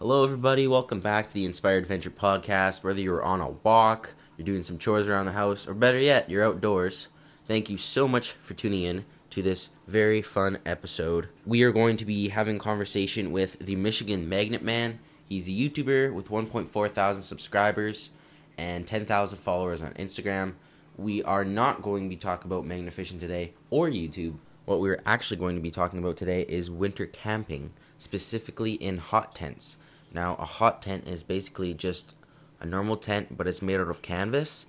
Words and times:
Hello, 0.00 0.22
everybody. 0.22 0.68
Welcome 0.68 1.00
back 1.00 1.26
to 1.26 1.34
the 1.34 1.44
Inspired 1.44 1.82
Adventure 1.82 2.10
Podcast. 2.10 2.84
Whether 2.84 3.00
you're 3.00 3.24
on 3.24 3.40
a 3.40 3.50
walk, 3.50 4.14
you're 4.36 4.46
doing 4.46 4.62
some 4.62 4.78
chores 4.78 5.08
around 5.08 5.26
the 5.26 5.32
house, 5.32 5.66
or 5.66 5.74
better 5.74 5.98
yet, 5.98 6.30
you're 6.30 6.44
outdoors, 6.44 7.08
thank 7.48 7.68
you 7.68 7.76
so 7.76 8.06
much 8.06 8.30
for 8.30 8.54
tuning 8.54 8.84
in 8.84 9.06
to 9.30 9.42
this 9.42 9.70
very 9.88 10.22
fun 10.22 10.58
episode. 10.64 11.30
We 11.44 11.64
are 11.64 11.72
going 11.72 11.96
to 11.96 12.04
be 12.04 12.28
having 12.28 12.60
conversation 12.60 13.32
with 13.32 13.58
the 13.58 13.74
Michigan 13.74 14.28
Magnet 14.28 14.62
Man. 14.62 15.00
He's 15.28 15.48
a 15.48 15.50
YouTuber 15.50 16.14
with 16.14 16.28
1.4 16.28 16.92
thousand 16.92 17.24
subscribers 17.24 18.12
and 18.56 18.86
10,000 18.86 19.36
followers 19.36 19.82
on 19.82 19.94
Instagram. 19.94 20.52
We 20.96 21.24
are 21.24 21.44
not 21.44 21.82
going 21.82 22.04
to 22.04 22.08
be 22.08 22.14
talking 22.14 22.48
about 22.48 22.64
magnet 22.64 22.94
fishing 22.94 23.18
today 23.18 23.54
or 23.68 23.88
YouTube. 23.88 24.36
What 24.64 24.78
we're 24.78 25.02
actually 25.04 25.38
going 25.38 25.56
to 25.56 25.62
be 25.62 25.72
talking 25.72 25.98
about 25.98 26.16
today 26.16 26.42
is 26.42 26.70
winter 26.70 27.06
camping, 27.06 27.72
specifically 27.96 28.74
in 28.74 28.98
hot 28.98 29.34
tents. 29.34 29.76
Now, 30.12 30.36
a 30.36 30.44
hot 30.44 30.82
tent 30.82 31.06
is 31.06 31.22
basically 31.22 31.74
just 31.74 32.14
a 32.60 32.66
normal 32.66 32.96
tent, 32.96 33.36
but 33.36 33.46
it's 33.46 33.62
made 33.62 33.80
out 33.80 33.88
of 33.88 34.02
canvas 34.02 34.66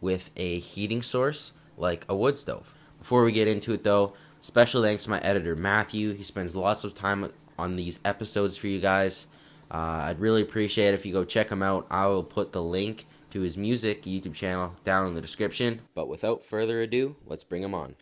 with 0.00 0.30
a 0.36 0.58
heating 0.58 1.02
source 1.02 1.52
like 1.76 2.04
a 2.08 2.16
wood 2.16 2.38
stove. 2.38 2.74
Before 2.98 3.24
we 3.24 3.32
get 3.32 3.48
into 3.48 3.72
it, 3.72 3.84
though, 3.84 4.14
special 4.40 4.82
thanks 4.82 5.04
to 5.04 5.10
my 5.10 5.20
editor, 5.20 5.54
Matthew. 5.54 6.14
He 6.14 6.22
spends 6.22 6.56
lots 6.56 6.84
of 6.84 6.94
time 6.94 7.30
on 7.58 7.76
these 7.76 8.00
episodes 8.04 8.56
for 8.56 8.66
you 8.66 8.80
guys. 8.80 9.26
Uh, 9.70 10.06
I'd 10.06 10.20
really 10.20 10.42
appreciate 10.42 10.88
it 10.88 10.94
if 10.94 11.04
you 11.04 11.12
go 11.12 11.24
check 11.24 11.50
him 11.50 11.62
out. 11.62 11.86
I 11.90 12.06
will 12.06 12.24
put 12.24 12.52
the 12.52 12.62
link 12.62 13.06
to 13.30 13.40
his 13.40 13.56
music 13.56 14.02
YouTube 14.02 14.34
channel 14.34 14.74
down 14.84 15.06
in 15.06 15.14
the 15.14 15.20
description. 15.20 15.82
But 15.94 16.08
without 16.08 16.44
further 16.44 16.80
ado, 16.80 17.16
let's 17.26 17.44
bring 17.44 17.62
him 17.62 17.74
on. 17.74 17.96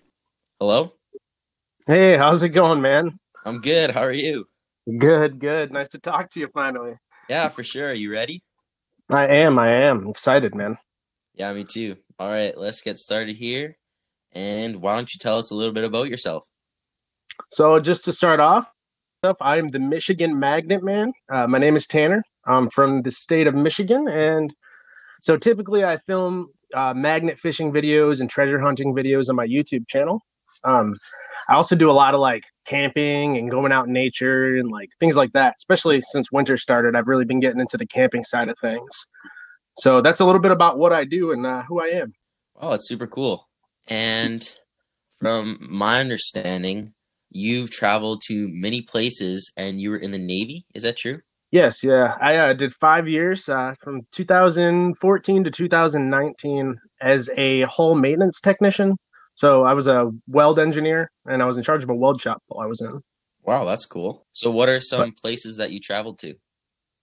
Hello? 0.61 0.95
Hey, 1.87 2.17
how's 2.17 2.43
it 2.43 2.51
going, 2.51 2.81
man? 2.81 3.19
I'm 3.45 3.61
good. 3.61 3.91
How 3.91 4.03
are 4.03 4.13
you? 4.13 4.49
Good, 4.87 5.41
good. 5.41 5.73
Nice 5.73 5.89
to 5.91 5.99
talk 5.99 6.31
to 6.31 6.41
you 6.41 6.49
finally. 6.55 6.95
Yeah, 7.29 7.49
for 7.49 7.65
sure. 7.65 7.89
Are 7.91 7.95
you 7.95 8.13
ready? 8.13 8.43
I 9.11 9.27
am, 9.27 9.59
I 9.59 9.69
am 9.69 10.09
excited, 10.09 10.55
man. 10.55 10.79
Yeah, 11.35 11.53
me 11.53 11.65
too. 11.65 11.97
All 12.19 12.31
right, 12.31 12.57
let's 12.57 12.81
get 12.81 12.99
started 12.99 13.37
here. 13.37 13.77
And 14.33 14.77
why 14.77 14.95
don't 14.95 15.13
you 15.13 15.19
tell 15.19 15.39
us 15.39 15.51
a 15.51 15.55
little 15.55 15.73
bit 15.73 15.85
about 15.85 16.09
yourself? 16.09 16.47
So, 17.53 17.79
just 17.81 18.05
to 18.05 18.13
start 18.13 18.41
off, 18.41 18.67
I 19.41 19.57
am 19.57 19.69
the 19.69 19.79
Michigan 19.79 20.39
Magnet 20.39 20.85
Man. 20.85 21.13
Uh, 21.31 21.47
my 21.47 21.59
name 21.59 21.77
is 21.77 21.87
Tanner. 21.87 22.23
I'm 22.47 22.71
from 22.71 23.03
the 23.03 23.11
state 23.11 23.49
of 23.49 23.55
Michigan, 23.55 24.07
and 24.09 24.55
so 25.21 25.37
typically 25.37 25.85
I 25.85 25.99
film 26.07 26.49
uh, 26.75 26.95
magnet 26.95 27.39
fishing 27.39 27.73
videos 27.73 28.21
and 28.21 28.31
treasure 28.31 28.61
hunting 28.61 28.95
videos 28.95 29.29
on 29.29 29.37
my 29.37 29.47
YouTube 29.47 29.89
channel. 29.89 30.21
Um, 30.65 30.97
I 31.49 31.55
also 31.55 31.77
do 31.77 31.91
a 31.91 31.93
lot 31.93 32.15
of 32.15 32.21
like 32.21 32.45
camping 32.67 33.37
and 33.37 33.51
going 33.51 33.73
out 33.73 33.87
in 33.87 33.93
nature 33.93 34.57
and 34.57 34.71
like 34.71 34.91
things 34.99 35.17
like 35.17 35.33
that. 35.33 35.55
Especially 35.59 36.03
since 36.03 36.33
winter 36.33 36.57
started, 36.57 36.97
I've 36.97 37.09
really 37.09 37.25
been 37.25 37.41
getting 37.41 37.61
into 37.61 37.77
the 37.77 37.87
camping 37.87 38.25
side 38.25 38.49
of 38.49 38.57
things. 38.61 38.91
So 39.79 40.01
that's 40.01 40.21
a 40.21 40.25
little 40.25 40.41
bit 40.41 40.53
about 40.53 40.79
what 40.79 40.93
I 40.93 41.05
do 41.05 41.33
and 41.33 41.45
uh, 41.45 41.63
who 41.69 41.81
I 41.81 41.87
am. 41.89 42.13
Oh, 42.61 42.73
it's 42.73 42.89
super 42.89 43.07
cool. 43.07 43.47
And 43.89 44.49
from 45.21 45.59
my 45.61 46.01
understanding, 46.01 46.93
you've 47.31 47.71
traveled 47.71 48.23
to 48.27 48.49
many 48.51 48.83
places 48.83 49.53
and 49.57 49.81
you 49.81 49.91
were 49.91 49.99
in 49.99 50.11
the 50.11 50.19
Navy. 50.19 50.65
Is 50.75 50.83
that 50.83 50.97
true? 50.97 51.19
Yes, 51.53 51.83
yeah. 51.83 52.17
I 52.21 52.37
uh, 52.37 52.53
did 52.55 52.75
five 52.75 53.07
years 53.07 53.49
uh, 53.49 53.75
from 53.81 54.03
2014 54.13 55.45
to 55.45 55.51
2019 55.51 56.77
as 57.01 57.31
a 57.37 57.63
hull 57.63 57.95
maintenance 57.95 58.41
technician. 58.41 58.97
So 59.37 59.65
I 59.65 59.75
was 59.75 59.87
a 59.87 60.11
weld 60.27 60.59
engineer 60.59 61.11
and 61.27 61.43
I 61.43 61.47
was 61.47 61.57
in 61.57 61.63
charge 61.63 61.83
of 61.83 61.91
a 61.91 61.95
weld 61.95 62.21
shop 62.21 62.43
while 62.47 62.65
I 62.65 62.69
was 62.69 62.81
in. 62.81 63.01
Wow, 63.43 63.65
that's 63.65 63.87
cool. 63.87 64.27
So, 64.33 64.51
what 64.51 64.69
are 64.69 64.81
some 64.81 65.11
but, 65.11 65.17
places 65.19 65.59
that 65.59 65.71
you 65.71 65.79
traveled 65.79 66.19
to? 66.21 66.35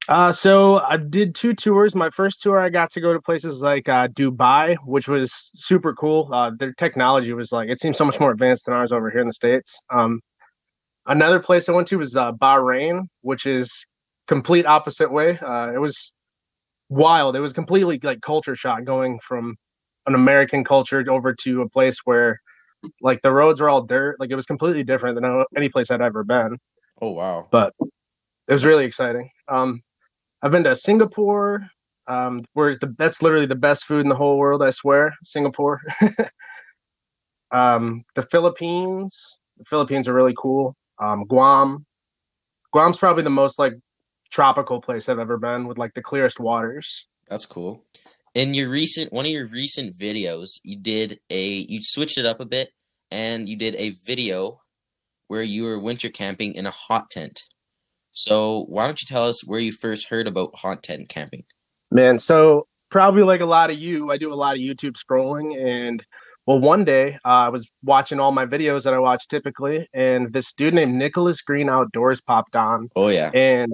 Uh, 0.09 0.33
so 0.33 0.79
I 0.79 0.97
did 0.97 1.33
two 1.33 1.53
tours. 1.53 1.95
My 1.95 2.09
first 2.09 2.41
tour, 2.41 2.59
I 2.59 2.69
got 2.69 2.91
to 2.91 3.01
go 3.01 3.13
to 3.13 3.21
places 3.21 3.61
like 3.61 3.87
uh, 3.87 4.09
Dubai, 4.09 4.75
which 4.85 5.07
was 5.07 5.51
super 5.55 5.93
cool. 5.93 6.29
Uh, 6.33 6.51
their 6.59 6.73
technology 6.73 7.31
was 7.31 7.53
like 7.53 7.69
it 7.69 7.79
seems 7.79 7.97
so 7.97 8.03
much 8.03 8.19
more 8.19 8.31
advanced 8.31 8.65
than 8.65 8.73
ours 8.73 8.91
over 8.91 9.09
here 9.09 9.21
in 9.21 9.27
the 9.27 9.33
states. 9.33 9.73
Um, 9.89 10.19
another 11.05 11.39
place 11.39 11.69
I 11.69 11.71
went 11.71 11.87
to 11.89 11.97
was 11.97 12.15
uh, 12.17 12.33
Bahrain, 12.33 13.03
which 13.21 13.45
is 13.45 13.71
complete 14.27 14.65
opposite 14.65 15.11
way. 15.11 15.39
Uh, 15.39 15.71
it 15.73 15.79
was 15.79 16.11
wild. 16.89 17.37
It 17.37 17.39
was 17.39 17.53
completely 17.53 17.99
like 18.03 18.19
culture 18.19 18.57
shock 18.57 18.83
going 18.83 19.19
from 19.25 19.55
an 20.05 20.15
American 20.15 20.63
culture 20.63 21.03
over 21.09 21.33
to 21.33 21.61
a 21.61 21.69
place 21.69 21.97
where 22.05 22.41
like 23.01 23.21
the 23.21 23.31
roads 23.31 23.61
are 23.61 23.69
all 23.69 23.83
dirt. 23.83 24.19
Like 24.19 24.29
it 24.29 24.35
was 24.35 24.45
completely 24.45 24.83
different 24.83 25.19
than 25.19 25.45
any 25.55 25.69
place 25.69 25.91
I'd 25.91 26.01
ever 26.01 26.23
been. 26.23 26.57
Oh 27.01 27.11
wow! 27.11 27.47
But 27.51 27.73
it 27.79 28.53
was 28.53 28.65
really 28.65 28.85
exciting. 28.85 29.29
Um, 29.47 29.81
I've 30.41 30.51
been 30.51 30.63
to 30.65 30.75
Singapore, 30.75 31.67
um, 32.07 32.43
where 32.53 32.75
the 32.77 32.93
that's 32.97 33.21
literally 33.21 33.45
the 33.45 33.55
best 33.55 33.85
food 33.85 34.01
in 34.01 34.09
the 34.09 34.15
whole 34.15 34.37
world. 34.37 34.61
I 34.61 34.71
swear, 34.71 35.13
Singapore. 35.23 35.81
um, 37.51 38.03
the 38.15 38.23
Philippines. 38.23 39.37
The 39.57 39.65
Philippines 39.65 40.07
are 40.07 40.13
really 40.13 40.33
cool. 40.37 40.75
Um, 40.99 41.25
Guam. 41.25 41.85
Guam's 42.73 42.97
probably 42.97 43.23
the 43.23 43.29
most 43.29 43.59
like 43.59 43.73
tropical 44.31 44.81
place 44.81 45.07
I've 45.07 45.19
ever 45.19 45.37
been 45.37 45.67
with 45.67 45.77
like 45.77 45.93
the 45.93 46.01
clearest 46.01 46.39
waters. 46.39 47.05
That's 47.29 47.45
cool 47.45 47.83
in 48.35 48.53
your 48.53 48.69
recent 48.69 49.13
one 49.13 49.25
of 49.25 49.31
your 49.31 49.47
recent 49.47 49.97
videos 49.97 50.59
you 50.63 50.77
did 50.79 51.19
a 51.29 51.47
you 51.47 51.79
switched 51.81 52.17
it 52.17 52.25
up 52.25 52.39
a 52.39 52.45
bit 52.45 52.69
and 53.11 53.47
you 53.47 53.55
did 53.55 53.75
a 53.75 53.91
video 54.05 54.59
where 55.27 55.43
you 55.43 55.63
were 55.63 55.79
winter 55.79 56.09
camping 56.09 56.53
in 56.53 56.65
a 56.65 56.71
hot 56.71 57.09
tent. 57.09 57.43
So 58.11 58.65
why 58.69 58.85
don't 58.85 59.01
you 59.01 59.07
tell 59.07 59.27
us 59.27 59.45
where 59.45 59.59
you 59.59 59.71
first 59.71 60.09
heard 60.09 60.27
about 60.27 60.55
hot 60.55 60.83
tent 60.83 61.09
camping? 61.09 61.43
Man 61.91 62.19
so 62.19 62.67
probably 62.89 63.23
like 63.23 63.41
a 63.41 63.45
lot 63.45 63.71
of 63.71 63.77
you 63.79 64.11
i 64.11 64.17
do 64.17 64.31
a 64.31 64.35
lot 64.35 64.53
of 64.53 64.61
youtube 64.61 64.95
scrolling 64.95 65.59
and 65.59 66.05
well 66.45 66.59
one 66.59 66.85
day 66.85 67.17
uh, 67.25 67.27
i 67.27 67.49
was 67.49 67.67
watching 67.83 68.19
all 68.19 68.31
my 68.31 68.45
videos 68.45 68.83
that 68.83 68.93
i 68.93 68.99
watch 68.99 69.27
typically 69.27 69.87
and 69.95 70.31
this 70.31 70.53
dude 70.53 70.75
named 70.75 70.93
nicholas 70.93 71.41
green 71.41 71.69
outdoors 71.69 72.21
popped 72.21 72.55
on. 72.55 72.89
Oh 72.95 73.07
yeah. 73.07 73.31
And 73.33 73.73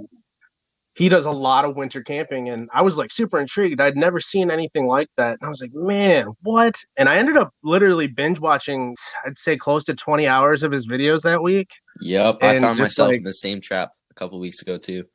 he 1.00 1.08
does 1.08 1.26
a 1.26 1.32
lot 1.32 1.64
of 1.64 1.78
winter 1.78 2.04
camping 2.04 2.50
and 2.50 2.70
i 2.74 2.82
was 2.82 2.98
like 2.98 3.12
super 3.12 3.40
intrigued. 3.40 3.80
I'd 3.80 3.96
never 3.96 4.20
seen 4.20 4.52
anything 4.52 4.86
like 4.86 5.08
that 5.18 5.38
and 5.40 5.44
i 5.44 5.50
was 5.50 5.62
like 5.62 5.74
man 5.74 6.28
what? 6.44 6.76
And 6.98 7.10
i 7.10 7.16
ended 7.16 7.38
up 7.38 7.52
literally 7.64 8.06
binge 8.08 8.40
watching 8.40 8.96
i'd 9.26 9.40
say 9.40 9.58
close 9.58 9.84
to 9.86 9.96
20 9.96 10.28
hours 10.28 10.62
of 10.62 10.72
his 10.72 10.86
videos 10.86 11.22
that 11.22 11.42
week 11.42 11.70
yep 12.02 12.38
i 12.42 12.60
found 12.60 12.78
myself 12.78 13.10
like, 13.10 13.20
in 13.20 13.24
the 13.24 13.34
same 13.34 13.62
trap 13.62 13.92
a 14.12 14.14
couple 14.14 14.40
weeks 14.40 14.62
ago 14.62 14.78
too. 14.78 15.06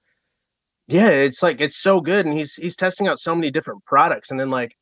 Yeah 0.86 1.08
it's 1.08 1.42
like 1.42 1.60
it's 1.60 1.76
so 1.76 2.00
good 2.00 2.26
and 2.26 2.36
he's 2.36 2.54
he's 2.54 2.76
testing 2.76 3.06
out 3.06 3.18
so 3.18 3.34
many 3.34 3.50
different 3.50 3.84
products 3.84 4.30
and 4.30 4.40
then 4.40 4.50
like 4.50 4.74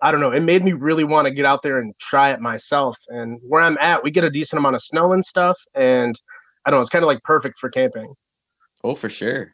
i 0.00 0.12
don't 0.12 0.20
know 0.20 0.30
it 0.30 0.40
made 0.40 0.64
me 0.64 0.72
really 0.72 1.04
want 1.04 1.26
to 1.26 1.32
get 1.32 1.44
out 1.44 1.62
there 1.62 1.80
and 1.80 1.94
try 2.00 2.32
it 2.32 2.40
myself 2.40 2.96
and 3.08 3.40
where 3.42 3.62
i'm 3.62 3.78
at 3.78 4.02
we 4.02 4.10
get 4.10 4.24
a 4.24 4.30
decent 4.30 4.58
amount 4.58 4.76
of 4.76 4.82
snow 4.82 5.12
and 5.12 5.24
stuff 5.24 5.58
and 5.74 6.20
i 6.64 6.70
don't 6.70 6.78
know 6.78 6.80
it's 6.80 6.90
kind 6.90 7.04
of 7.04 7.08
like 7.08 7.22
perfect 7.24 7.58
for 7.58 7.70
camping. 7.70 8.14
Oh 8.82 8.94
for 8.94 9.08
sure 9.08 9.53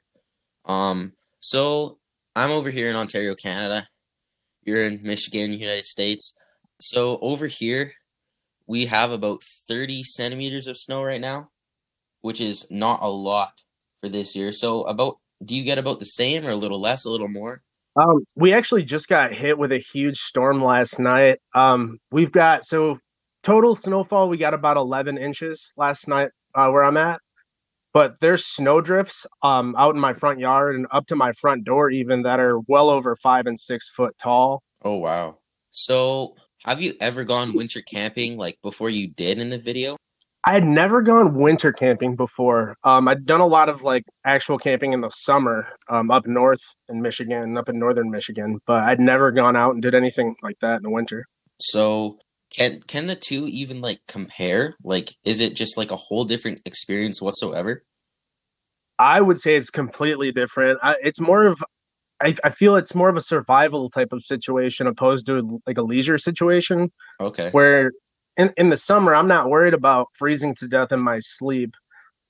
um, 0.65 1.12
so 1.41 1.98
I'm 2.37 2.50
over 2.50 2.71
here 2.71 2.91
in 2.91 2.97
Ontario, 2.97 3.34
Canada. 3.34 3.87
You're 4.62 4.84
in 4.84 5.03
Michigan, 5.03 5.53
United 5.53 5.84
States. 5.84 6.34
So 6.81 7.19
over 7.21 7.47
here, 7.47 7.93
we 8.66 8.87
have 8.87 9.10
about 9.10 9.43
30 9.69 10.03
centimeters 10.04 10.66
of 10.66 10.76
snow 10.76 11.03
right 11.03 11.20
now, 11.20 11.49
which 12.20 12.41
is 12.41 12.66
not 12.70 13.03
a 13.03 13.09
lot 13.09 13.53
for 14.00 14.09
this 14.09 14.37
year. 14.37 14.53
So 14.53 14.82
about, 14.84 15.19
do 15.44 15.56
you 15.56 15.65
get 15.65 15.78
about 15.78 15.99
the 15.99 16.04
same 16.04 16.47
or 16.47 16.50
a 16.50 16.56
little 16.56 16.81
less, 16.81 17.04
a 17.04 17.10
little 17.10 17.28
more? 17.28 17.62
Um, 17.97 18.25
we 18.37 18.53
actually 18.53 18.84
just 18.84 19.09
got 19.09 19.32
hit 19.32 19.59
with 19.59 19.72
a 19.72 19.78
huge 19.78 20.19
storm 20.20 20.62
last 20.62 20.99
night. 20.99 21.41
Um, 21.54 21.99
we've 22.12 22.31
got 22.31 22.65
so 22.65 22.99
total 23.43 23.75
snowfall. 23.75 24.28
We 24.28 24.37
got 24.37 24.54
about 24.54 24.76
11 24.76 25.19
inches 25.19 25.72
last 25.76 26.06
night 26.06 26.31
uh, 26.54 26.70
where 26.70 26.84
I'm 26.84 26.97
at 26.97 27.20
but 27.92 28.16
there's 28.20 28.46
snowdrifts 28.46 29.26
um, 29.42 29.74
out 29.78 29.94
in 29.94 30.00
my 30.00 30.14
front 30.14 30.38
yard 30.38 30.76
and 30.76 30.86
up 30.90 31.06
to 31.08 31.16
my 31.16 31.32
front 31.32 31.64
door 31.64 31.90
even 31.90 32.22
that 32.22 32.40
are 32.40 32.58
well 32.60 32.90
over 32.90 33.16
five 33.16 33.46
and 33.46 33.58
six 33.58 33.90
foot 33.90 34.14
tall. 34.22 34.62
Oh 34.84 34.96
wow! 34.96 35.38
So 35.72 36.37
have 36.64 36.81
you 36.81 36.94
ever 37.00 37.25
gone 37.25 37.54
winter 37.54 37.81
camping 37.81 38.37
like 38.37 38.58
before 38.62 38.90
you 38.90 39.08
did 39.08 39.38
in 39.38 39.48
the 39.48 39.58
video? 39.58 39.96
I 40.42 40.54
had 40.54 40.66
never 40.66 41.02
gone 41.02 41.34
winter 41.34 41.70
camping 41.70 42.16
before. 42.16 42.76
Um, 42.82 43.08
I'd 43.08 43.26
done 43.26 43.40
a 43.40 43.46
lot 43.46 43.69
of 43.69 43.82
like 43.82 44.04
actual 44.25 44.58
camping 44.58 44.94
in 44.94 45.02
the 45.02 45.10
summer 45.10 45.69
um, 45.90 46.10
up 46.10 46.26
north 46.26 46.62
in 46.88 47.02
Michigan, 47.02 47.58
up 47.58 47.69
in 47.69 47.78
northern 47.78 48.10
Michigan, 48.10 48.58
but 48.66 48.82
I'd 48.84 49.00
never 49.00 49.32
gone 49.32 49.54
out 49.54 49.75
and 49.75 49.82
did 49.82 49.94
anything 49.94 50.34
like 50.43 50.56
that 50.62 50.76
in 50.76 50.82
the 50.82 50.90
winter. 50.90 51.26
So 51.60 52.19
can 52.50 52.82
can 52.82 53.06
the 53.06 53.17
two 53.17 53.47
even 53.47 53.81
like 53.81 54.00
compare? 54.08 54.76
Like, 54.82 55.14
is 55.25 55.41
it 55.41 55.55
just 55.55 55.76
like 55.76 55.91
a 55.91 55.97
whole 55.97 56.25
different 56.25 56.61
experience 56.64 57.23
whatsoever? 57.23 57.85
I 58.99 59.20
would 59.20 59.41
say 59.41 59.56
it's 59.56 59.70
completely 59.70 60.32
different. 60.32 60.79
I, 60.82 60.97
it's 61.02 61.20
more 61.20 61.44
of 61.44 61.62
I, 62.20 62.35
I 62.44 62.50
feel 62.50 62.76
it's 62.76 62.94
more 62.94 63.08
of 63.08 63.17
a 63.17 63.23
survival 63.23 63.88
type 63.88 64.12
of 64.12 64.25
situation 64.25 64.87
opposed 64.87 65.26
to 65.26 65.61
like 65.67 65.79
a 65.79 65.82
leisure 65.82 66.19
situation. 66.19 66.93
Okay. 67.20 67.50
Where 67.50 67.93
in, 68.37 68.53
in 68.56 68.69
the 68.69 68.76
summer 68.76 69.14
I'm 69.14 69.29
not 69.29 69.49
worried 69.49 69.75
about 69.75 70.08
freezing 70.19 70.55
to 70.56 70.69
death 70.69 70.93
in 70.93 71.00
my 71.00 71.19
sleep 71.20 71.75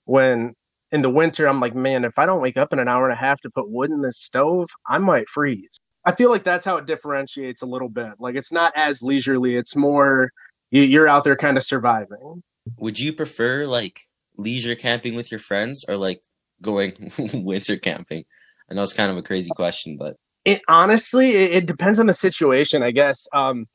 when 0.05 0.55
in 0.93 1.03
the 1.03 1.11
winter, 1.11 1.47
I'm 1.47 1.61
like, 1.61 1.75
man, 1.75 2.05
if 2.05 2.19
I 2.19 2.27
don't 2.27 2.41
wake 2.41 2.57
up 2.57 2.73
in 2.73 2.79
an 2.79 2.89
hour 2.89 3.09
and 3.09 3.13
a 3.13 3.21
half 3.21 3.41
to 3.43 3.51
put 3.51 3.71
wood 3.71 3.91
in 3.91 4.03
this 4.03 4.19
stove, 4.19 4.69
I 4.89 4.99
might 4.99 5.29
freeze. 5.29 5.79
I 6.05 6.15
feel 6.15 6.31
like 6.31 6.45
that's 6.45 6.65
how 6.65 6.77
it 6.77 6.87
differentiates 6.87 7.63
a 7.63 7.67
little 7.67 7.89
bit. 7.89 8.15
Like 8.19 8.35
it's 8.35 8.53
not 8.53 8.73
as 8.77 9.03
leisurely; 9.03 9.57
it's 9.57 9.77
more 9.77 10.31
you're 10.71 11.09
out 11.09 11.25
there 11.25 11.37
kind 11.37 11.57
of 11.57 11.63
surviving. 11.65 12.43
Would 12.79 12.99
you 12.99 13.13
prefer 13.13 13.67
like 13.67 14.01
leisure 14.37 14.75
camping 14.75 15.15
with 15.15 15.31
your 15.31 15.41
friends 15.41 15.85
or 15.89 15.97
like 15.97 16.23
going 16.63 17.13
winter 17.35 17.77
camping? 17.77 18.25
I 18.71 18.75
know 18.75 18.83
it's 18.83 18.93
kind 18.93 19.11
of 19.11 19.17
a 19.17 19.23
crazy 19.23 19.51
question, 19.57 19.97
but 19.99 20.17
it 20.45 20.63
honestly 20.69 21.35
it, 21.37 21.53
it 21.53 21.67
depends 21.67 21.99
on 21.99 22.07
the 22.07 22.15
situation, 22.15 22.83
I 22.83 22.93
guess. 22.93 23.27
Um, 23.33 23.67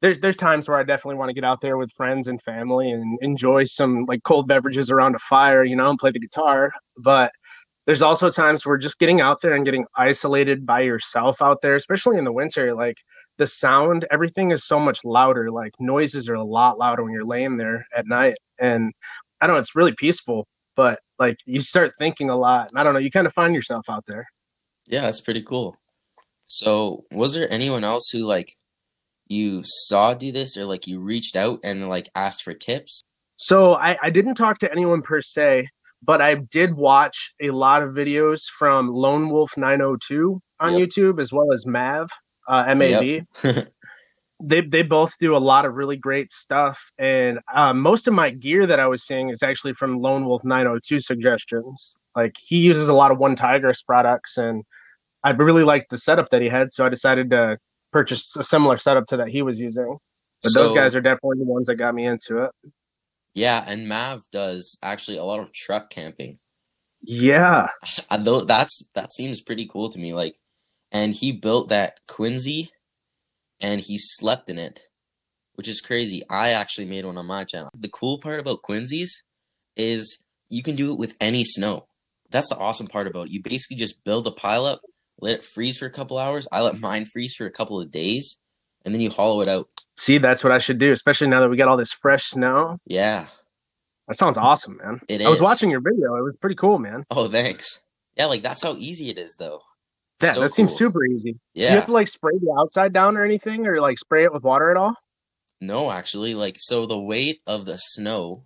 there's 0.00 0.20
there's 0.20 0.36
times 0.36 0.68
where 0.68 0.78
I 0.78 0.84
definitely 0.84 1.16
want 1.16 1.30
to 1.30 1.34
get 1.34 1.44
out 1.44 1.60
there 1.60 1.76
with 1.76 1.90
friends 1.96 2.28
and 2.28 2.40
family 2.42 2.90
and 2.90 3.18
enjoy 3.22 3.64
some 3.64 4.04
like 4.06 4.22
cold 4.22 4.46
beverages 4.46 4.90
around 4.90 5.14
a 5.14 5.18
fire, 5.18 5.64
you 5.64 5.76
know, 5.76 5.90
and 5.90 5.98
play 5.98 6.10
the 6.10 6.20
guitar. 6.20 6.72
But 6.98 7.32
there's 7.86 8.02
also 8.02 8.30
times 8.30 8.64
where 8.64 8.78
just 8.78 8.98
getting 8.98 9.20
out 9.20 9.40
there 9.42 9.54
and 9.54 9.64
getting 9.64 9.84
isolated 9.96 10.64
by 10.64 10.80
yourself 10.80 11.42
out 11.42 11.60
there, 11.60 11.76
especially 11.76 12.16
in 12.16 12.24
the 12.24 12.32
winter, 12.32 12.74
like 12.74 12.96
the 13.36 13.46
sound, 13.46 14.06
everything 14.10 14.52
is 14.52 14.66
so 14.66 14.80
much 14.80 15.04
louder. 15.04 15.50
Like 15.50 15.72
noises 15.78 16.28
are 16.28 16.34
a 16.34 16.44
lot 16.44 16.78
louder 16.78 17.04
when 17.04 17.12
you're 17.12 17.24
laying 17.24 17.56
there 17.56 17.86
at 17.96 18.06
night. 18.06 18.36
And 18.58 18.92
I 19.40 19.46
don't 19.46 19.56
know, 19.56 19.60
it's 19.60 19.76
really 19.76 19.94
peaceful, 19.98 20.46
but 20.76 21.00
like 21.18 21.36
you 21.44 21.60
start 21.60 21.92
thinking 21.98 22.30
a 22.30 22.36
lot. 22.36 22.70
And 22.70 22.80
I 22.80 22.84
don't 22.84 22.94
know, 22.94 23.00
you 23.00 23.10
kind 23.10 23.26
of 23.26 23.34
find 23.34 23.54
yourself 23.54 23.84
out 23.88 24.04
there. 24.06 24.26
Yeah, 24.86 25.02
that's 25.02 25.20
pretty 25.20 25.42
cool. 25.42 25.76
So, 26.46 27.04
was 27.10 27.34
there 27.34 27.50
anyone 27.50 27.84
else 27.84 28.10
who 28.10 28.20
like 28.20 28.50
you 29.28 29.62
saw 29.64 30.12
do 30.14 30.30
this 30.30 30.56
or 30.56 30.66
like 30.66 30.86
you 30.86 31.00
reached 31.00 31.36
out 31.36 31.58
and 31.64 31.86
like 31.88 32.08
asked 32.14 32.42
for 32.42 32.54
tips? 32.54 33.00
So, 33.36 33.74
I, 33.74 33.96
I 34.02 34.10
didn't 34.10 34.34
talk 34.34 34.58
to 34.58 34.70
anyone 34.70 35.02
per 35.02 35.22
se, 35.22 35.68
but 36.04 36.20
I 36.20 36.34
did 36.34 36.74
watch 36.74 37.34
a 37.40 37.50
lot 37.50 37.82
of 37.82 37.90
videos 37.90 38.42
from 38.58 38.88
Lone 38.88 39.30
Wolf 39.30 39.52
902 39.56 40.40
on 40.60 40.78
yep. 40.78 40.88
YouTube 40.88 41.20
as 41.20 41.32
well 41.32 41.52
as 41.52 41.66
Mav, 41.66 42.08
uh, 42.48 42.74
MAV. 42.74 43.24
Yep. 43.42 43.72
they 44.42 44.60
they 44.60 44.82
both 44.82 45.12
do 45.18 45.36
a 45.36 45.38
lot 45.38 45.64
of 45.64 45.74
really 45.74 45.96
great 45.96 46.32
stuff, 46.32 46.78
and 46.98 47.38
uh, 47.54 47.72
most 47.72 48.08
of 48.08 48.14
my 48.14 48.30
gear 48.30 48.66
that 48.66 48.80
I 48.80 48.86
was 48.86 49.04
seeing 49.04 49.30
is 49.30 49.42
actually 49.42 49.74
from 49.74 50.00
Lone 50.00 50.26
Wolf 50.26 50.42
902 50.44 51.00
suggestions. 51.00 51.96
Like 52.16 52.34
he 52.40 52.58
uses 52.58 52.88
a 52.88 52.94
lot 52.94 53.10
of 53.10 53.18
OneTigris 53.18 53.84
products, 53.86 54.36
and 54.36 54.64
I 55.22 55.30
really 55.30 55.64
liked 55.64 55.90
the 55.90 55.98
setup 55.98 56.30
that 56.30 56.42
he 56.42 56.48
had, 56.48 56.72
so 56.72 56.84
I 56.84 56.88
decided 56.88 57.30
to 57.30 57.58
purchase 57.92 58.34
a 58.36 58.44
similar 58.44 58.76
setup 58.76 59.06
to 59.06 59.16
that 59.16 59.28
he 59.28 59.42
was 59.42 59.58
using. 59.58 59.96
But 60.42 60.52
so, 60.52 60.64
those 60.64 60.74
guys 60.74 60.94
are 60.94 61.00
definitely 61.00 61.38
the 61.38 61.50
ones 61.50 61.66
that 61.68 61.76
got 61.76 61.94
me 61.94 62.06
into 62.06 62.44
it. 62.44 62.50
Yeah, 63.34 63.64
and 63.66 63.88
Mav 63.88 64.22
does 64.30 64.78
actually 64.82 65.16
a 65.16 65.24
lot 65.24 65.40
of 65.40 65.52
truck 65.52 65.90
camping. 65.90 66.36
Yeah, 67.02 67.68
though 68.18 68.44
that's 68.44 68.88
that 68.94 69.12
seems 69.12 69.42
pretty 69.42 69.68
cool 69.70 69.90
to 69.90 69.98
me. 69.98 70.14
Like, 70.14 70.36
and 70.90 71.12
he 71.12 71.32
built 71.32 71.68
that 71.68 72.00
quinzhee, 72.08 72.68
and 73.60 73.80
he 73.80 73.98
slept 73.98 74.48
in 74.48 74.58
it, 74.58 74.88
which 75.54 75.68
is 75.68 75.80
crazy. 75.80 76.22
I 76.30 76.50
actually 76.50 76.86
made 76.86 77.04
one 77.04 77.18
on 77.18 77.26
my 77.26 77.44
channel. 77.44 77.70
The 77.78 77.88
cool 77.88 78.18
part 78.18 78.40
about 78.40 78.62
quinzhee's 78.62 79.22
is 79.76 80.22
you 80.48 80.62
can 80.62 80.76
do 80.76 80.92
it 80.92 80.98
with 80.98 81.16
any 81.20 81.44
snow. 81.44 81.86
That's 82.30 82.48
the 82.48 82.56
awesome 82.56 82.86
part 82.86 83.06
about 83.06 83.26
it. 83.26 83.32
You 83.32 83.42
basically 83.42 83.76
just 83.76 84.02
build 84.04 84.26
a 84.26 84.30
pile 84.30 84.64
up 84.64 84.80
let 85.20 85.36
it 85.36 85.44
freeze 85.44 85.78
for 85.78 85.86
a 85.86 85.90
couple 85.90 86.18
hours. 86.18 86.48
I 86.50 86.60
let 86.62 86.80
mine 86.80 87.06
freeze 87.06 87.34
for 87.34 87.46
a 87.46 87.50
couple 87.50 87.80
of 87.80 87.90
days, 87.90 88.40
and 88.84 88.94
then 88.94 89.00
you 89.00 89.10
hollow 89.10 89.40
it 89.40 89.48
out. 89.48 89.68
See, 89.96 90.18
that's 90.18 90.42
what 90.42 90.52
I 90.52 90.58
should 90.58 90.78
do, 90.78 90.92
especially 90.92 91.28
now 91.28 91.40
that 91.40 91.48
we 91.48 91.56
got 91.56 91.68
all 91.68 91.76
this 91.76 91.92
fresh 91.92 92.26
snow. 92.26 92.78
Yeah. 92.86 93.26
That 94.08 94.18
sounds 94.18 94.36
awesome, 94.36 94.78
man. 94.82 95.00
It 95.08 95.22
I 95.22 95.30
was 95.30 95.40
watching 95.40 95.70
your 95.70 95.80
video. 95.80 96.16
It 96.16 96.22
was 96.22 96.36
pretty 96.40 96.56
cool, 96.56 96.78
man. 96.78 97.04
Oh, 97.10 97.28
thanks. 97.28 97.80
Yeah, 98.16 98.26
like 98.26 98.42
that's 98.42 98.62
how 98.62 98.74
easy 98.76 99.08
it 99.08 99.18
is, 99.18 99.36
though. 99.36 99.60
Yeah, 100.22 100.34
so 100.34 100.40
that 100.40 100.48
cool. 100.48 100.54
seems 100.54 100.76
super 100.76 101.04
easy. 101.04 101.38
Yeah. 101.54 101.68
Do 101.68 101.72
you 101.72 101.76
have 101.78 101.86
to 101.86 101.92
like 101.92 102.08
spray 102.08 102.34
the 102.38 102.54
outside 102.58 102.92
down 102.92 103.16
or 103.16 103.24
anything, 103.24 103.66
or 103.66 103.80
like 103.80 103.98
spray 103.98 104.24
it 104.24 104.32
with 104.32 104.42
water 104.42 104.70
at 104.70 104.76
all? 104.76 104.94
No, 105.60 105.90
actually, 105.90 106.34
like 106.34 106.56
so 106.58 106.86
the 106.86 106.98
weight 106.98 107.40
of 107.46 107.64
the 107.64 107.76
snow 107.76 108.44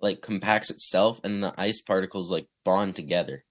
like 0.00 0.22
compacts 0.22 0.70
itself, 0.70 1.20
and 1.24 1.42
the 1.42 1.52
ice 1.58 1.82
particles 1.82 2.32
like 2.32 2.46
bond 2.64 2.96
together. 2.96 3.44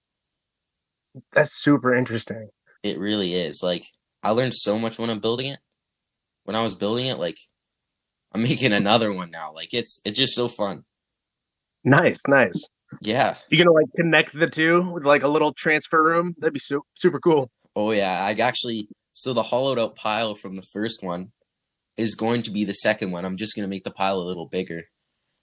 That's 1.32 1.62
super 1.62 1.94
interesting. 1.94 2.48
It 2.82 2.98
really 2.98 3.34
is. 3.34 3.62
Like 3.62 3.84
I 4.22 4.30
learned 4.30 4.54
so 4.54 4.78
much 4.78 4.98
when 4.98 5.10
I'm 5.10 5.20
building 5.20 5.46
it. 5.46 5.60
When 6.46 6.56
I 6.56 6.62
was 6.62 6.74
building 6.74 7.06
it, 7.06 7.18
like 7.18 7.36
I'm 8.32 8.42
making 8.50 8.72
another 8.72 9.12
one 9.12 9.30
now. 9.30 9.52
Like 9.52 9.74
it's 9.74 10.00
it's 10.04 10.18
just 10.18 10.34
so 10.34 10.48
fun. 10.48 10.84
Nice, 11.84 12.20
nice. 12.26 12.64
Yeah. 13.02 13.36
You 13.50 13.58
gonna 13.58 13.72
like 13.72 13.86
connect 13.96 14.38
the 14.38 14.48
two 14.48 14.90
with 14.90 15.04
like 15.04 15.22
a 15.22 15.28
little 15.28 15.52
transfer 15.52 16.02
room? 16.02 16.34
That'd 16.38 16.54
be 16.54 16.60
su- 16.60 16.84
super 16.94 17.20
cool. 17.20 17.50
Oh 17.74 17.90
yeah, 17.90 18.24
I 18.24 18.32
actually 18.32 18.88
so 19.12 19.32
the 19.32 19.42
hollowed 19.42 19.78
out 19.78 19.96
pile 19.96 20.34
from 20.34 20.56
the 20.56 20.66
first 20.72 21.02
one 21.02 21.32
is 21.96 22.14
going 22.14 22.42
to 22.42 22.50
be 22.50 22.64
the 22.64 22.74
second 22.74 23.10
one. 23.10 23.24
I'm 23.24 23.36
just 23.36 23.56
gonna 23.56 23.68
make 23.68 23.84
the 23.84 23.90
pile 23.90 24.18
a 24.18 24.28
little 24.28 24.48
bigger, 24.48 24.82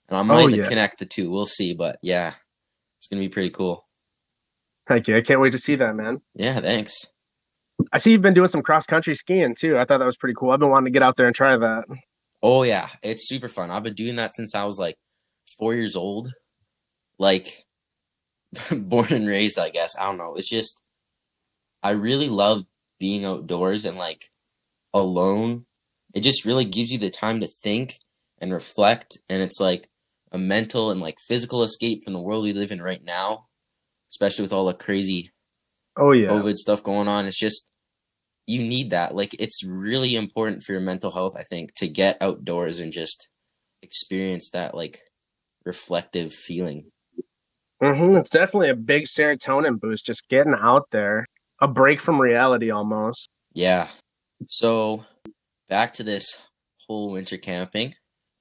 and 0.08 0.18
I 0.18 0.22
might 0.22 0.44
oh, 0.44 0.48
yeah. 0.48 0.68
connect 0.68 0.98
the 0.98 1.06
two. 1.06 1.30
We'll 1.30 1.46
see, 1.46 1.74
but 1.74 1.98
yeah, 2.02 2.34
it's 2.98 3.08
gonna 3.08 3.20
be 3.20 3.28
pretty 3.28 3.50
cool. 3.50 3.86
Thank 4.86 5.08
you. 5.08 5.16
I 5.16 5.22
can't 5.22 5.40
wait 5.40 5.52
to 5.52 5.58
see 5.58 5.76
that, 5.76 5.96
man. 5.96 6.20
Yeah, 6.34 6.60
thanks. 6.60 7.08
I 7.92 7.98
see 7.98 8.12
you've 8.12 8.22
been 8.22 8.34
doing 8.34 8.48
some 8.48 8.62
cross 8.62 8.86
country 8.86 9.14
skiing 9.14 9.54
too. 9.54 9.76
I 9.78 9.84
thought 9.84 9.98
that 9.98 10.06
was 10.06 10.16
pretty 10.16 10.34
cool. 10.34 10.50
I've 10.50 10.60
been 10.60 10.70
wanting 10.70 10.92
to 10.92 10.96
get 10.96 11.02
out 11.02 11.16
there 11.16 11.26
and 11.26 11.34
try 11.34 11.56
that. 11.56 11.84
Oh 12.42 12.62
yeah, 12.62 12.88
it's 13.02 13.28
super 13.28 13.48
fun. 13.48 13.70
I've 13.70 13.82
been 13.82 13.94
doing 13.94 14.16
that 14.16 14.34
since 14.34 14.54
I 14.54 14.64
was 14.64 14.78
like 14.78 14.96
four 15.58 15.74
years 15.74 15.96
old. 15.96 16.32
Like 17.18 17.64
born 18.70 19.12
and 19.12 19.26
raised, 19.26 19.58
I 19.58 19.70
guess. 19.70 19.96
I 19.98 20.04
don't 20.04 20.18
know. 20.18 20.34
It's 20.36 20.48
just 20.48 20.82
I 21.82 21.90
really 21.90 22.28
love 22.28 22.64
being 22.98 23.24
outdoors 23.24 23.84
and 23.84 23.96
like 23.98 24.30
alone. 24.92 25.66
It 26.14 26.20
just 26.20 26.44
really 26.44 26.64
gives 26.64 26.92
you 26.92 26.98
the 26.98 27.10
time 27.10 27.40
to 27.40 27.46
think 27.46 27.94
and 28.38 28.52
reflect 28.52 29.18
and 29.28 29.42
it's 29.42 29.60
like 29.60 29.88
a 30.32 30.38
mental 30.38 30.90
and 30.90 31.00
like 31.00 31.16
physical 31.26 31.62
escape 31.62 32.04
from 32.04 32.12
the 32.12 32.20
world 32.20 32.44
we 32.44 32.52
live 32.52 32.72
in 32.72 32.82
right 32.82 33.02
now 33.02 33.46
especially 34.10 34.42
with 34.42 34.52
all 34.52 34.66
the 34.66 34.74
crazy 34.74 35.30
oh 35.96 36.12
yeah 36.12 36.28
COVID 36.28 36.56
stuff 36.56 36.82
going 36.82 37.08
on. 37.08 37.26
It's 37.26 37.38
just 37.38 37.70
you 38.46 38.62
need 38.62 38.90
that. 38.90 39.14
Like 39.14 39.34
it's 39.38 39.64
really 39.64 40.16
important 40.16 40.62
for 40.62 40.72
your 40.72 40.80
mental 40.80 41.10
health, 41.10 41.34
I 41.38 41.42
think, 41.42 41.74
to 41.76 41.88
get 41.88 42.18
outdoors 42.20 42.80
and 42.80 42.92
just 42.92 43.28
experience 43.82 44.50
that 44.50 44.74
like 44.74 44.98
reflective 45.64 46.32
feeling. 46.32 46.90
Mm-hmm. 47.82 48.16
It's 48.16 48.30
definitely 48.30 48.70
a 48.70 48.76
big 48.76 49.04
serotonin 49.04 49.80
boost. 49.80 50.06
Just 50.06 50.28
getting 50.28 50.54
out 50.58 50.86
there, 50.90 51.26
a 51.60 51.68
break 51.68 52.00
from 52.00 52.20
reality, 52.20 52.70
almost. 52.70 53.28
Yeah. 53.54 53.88
So 54.48 55.04
back 55.68 55.94
to 55.94 56.02
this 56.02 56.38
whole 56.86 57.10
winter 57.10 57.36
camping. 57.36 57.94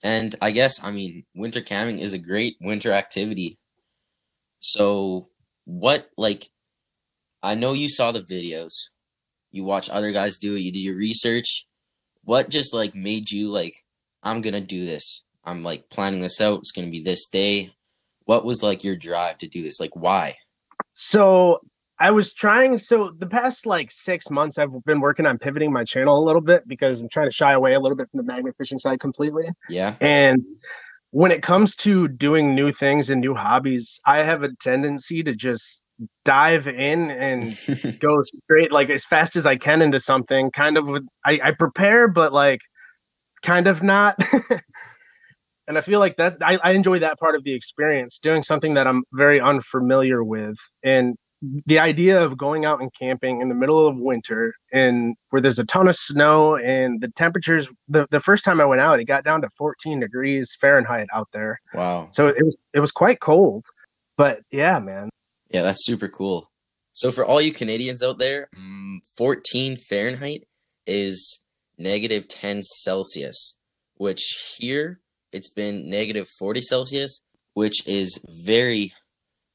And 0.04 0.36
I 0.42 0.52
guess, 0.52 0.84
I 0.84 0.92
mean, 0.92 1.24
winter 1.34 1.62
camping 1.62 2.00
is 2.00 2.14
a 2.14 2.18
great 2.18 2.58
winter 2.60 2.92
activity. 2.92 3.58
So 4.60 5.30
what 5.66 6.10
like 6.18 6.50
I 7.44 7.56
know 7.56 7.74
you 7.74 7.90
saw 7.90 8.12
the 8.12 8.22
videos. 8.22 8.74
You 9.52 9.66
watch 9.66 9.90
other 9.90 10.12
guys 10.12 10.38
do 10.38 10.56
it, 10.56 10.62
you 10.62 10.72
did 10.72 10.80
your 10.80 10.96
research. 10.96 11.68
What 12.24 12.50
just 12.50 12.74
like 12.74 12.96
made 12.96 13.30
you 13.30 13.50
like 13.50 13.76
I'm 14.24 14.42
going 14.42 14.54
to 14.54 14.62
do 14.62 14.86
this? 14.86 15.24
I'm 15.44 15.64
like 15.64 15.90
planning 15.90 16.20
this 16.20 16.40
out. 16.40 16.60
It's 16.60 16.72
going 16.72 16.88
to 16.88 16.92
be 16.92 17.04
this 17.04 17.28
day. 17.28 17.74
What 18.26 18.46
was 18.46 18.64
like 18.64 18.84
your 18.84 18.96
drive 18.96 19.38
to 19.40 19.48
do 19.48 19.62
this? 19.62 19.80
Like 19.80 19.96
why? 19.96 20.38
So 20.94 21.60
I 22.00 22.12
was 22.12 22.34
trying. 22.34 22.80
So 22.80 23.12
the 23.20 23.28
past 23.28 23.66
like 23.66 23.92
six 23.92 24.30
months, 24.30 24.58
I've 24.58 24.72
been 24.86 25.02
working 25.02 25.26
on 25.26 25.38
pivoting 25.38 25.72
my 25.72 25.84
channel 25.84 26.18
a 26.18 26.24
little 26.24 26.42
bit 26.42 26.68
because 26.68 27.02
I'm 27.02 27.10
trying 27.10 27.30
to 27.30 27.36
shy 27.36 27.52
away 27.52 27.74
a 27.74 27.80
little 27.80 27.98
bit 27.98 28.10
from 28.10 28.20
the 28.20 28.24
magnet 28.24 28.56
fishing 28.58 28.80
side 28.80 29.02
completely. 29.02 29.50
Yeah. 29.70 29.96
And 30.00 30.42
when 31.12 31.32
it 31.32 31.44
comes 31.44 31.76
to 31.78 32.08
doing 32.08 32.56
new 32.56 32.72
things 32.72 33.10
and 33.10 33.20
new 33.20 33.36
hobbies, 33.36 34.00
I 34.06 34.20
have 34.20 34.44
a 34.44 34.50
tendency 34.62 35.22
to 35.24 35.36
just 35.36 35.83
dive 36.26 36.68
in 36.68 37.12
and 37.12 37.46
go 38.00 38.22
straight 38.24 38.72
like 38.72 38.90
as 38.90 39.06
fast 39.06 39.36
as 39.36 39.46
I 39.46 39.56
can 39.56 39.82
into 39.82 40.00
something. 40.00 40.52
Kind 40.52 40.78
of 40.78 40.86
with 40.86 41.04
I, 41.26 41.40
I 41.44 41.52
prepare, 41.52 42.08
but 42.08 42.34
like 42.34 42.62
kind 43.44 43.68
of 43.68 43.84
not. 43.84 44.18
and 45.68 45.78
I 45.78 45.82
feel 45.82 46.00
like 46.00 46.18
that 46.18 46.38
I, 46.42 46.58
I 46.64 46.72
enjoy 46.72 47.00
that 47.00 47.20
part 47.20 47.36
of 47.36 47.44
the 47.44 47.54
experience, 47.54 48.20
doing 48.20 48.44
something 48.44 48.74
that 48.76 48.88
I'm 48.88 49.04
very 49.14 49.40
unfamiliar 49.40 50.24
with. 50.24 50.58
And 50.84 51.16
the 51.66 51.80
idea 51.80 52.24
of 52.24 52.38
going 52.38 52.66
out 52.66 52.82
and 52.82 52.92
camping 52.98 53.42
in 53.42 53.50
the 53.50 53.56
middle 53.56 53.86
of 53.86 53.98
winter 53.98 54.54
and 54.72 55.16
where 55.30 55.42
there's 55.42 55.60
a 55.60 55.66
ton 55.66 55.88
of 55.88 55.96
snow 55.96 56.56
and 56.56 57.02
the 57.02 57.10
temperatures 57.10 57.68
the, 57.90 58.08
the 58.12 58.20
first 58.20 58.46
time 58.46 58.62
I 58.62 58.66
went 58.66 58.80
out 58.80 59.00
it 59.00 59.06
got 59.06 59.26
down 59.26 59.42
to 59.42 59.50
14 59.58 60.00
degrees 60.00 60.56
Fahrenheit 60.60 61.08
out 61.14 61.28
there. 61.34 61.60
Wow. 61.74 62.10
So 62.12 62.28
it 62.28 62.44
was 62.44 62.56
it 62.74 62.80
was 62.80 62.92
quite 62.92 63.20
cold. 63.20 63.66
But 64.18 64.42
yeah, 64.52 64.80
man. 64.80 65.10
Yeah, 65.54 65.62
that's 65.62 65.86
super 65.86 66.10
cool. 66.10 66.50
So 66.94 67.12
for 67.12 67.24
all 67.24 67.40
you 67.40 67.54
Canadians 67.54 68.04
out 68.04 68.18
there, 68.18 68.50
mm, 68.58 68.98
14 69.18 69.78
Fahrenheit 69.78 70.48
is 70.86 71.44
negative 71.78 72.28
10 72.28 72.64
Celsius, 72.64 73.56
which 73.96 74.56
here 74.58 75.00
it's 75.32 75.52
been 75.52 75.90
negative 75.90 76.28
40 76.40 76.62
Celsius, 76.62 77.24
which 77.54 77.88
is 77.88 78.20
very 78.28 78.94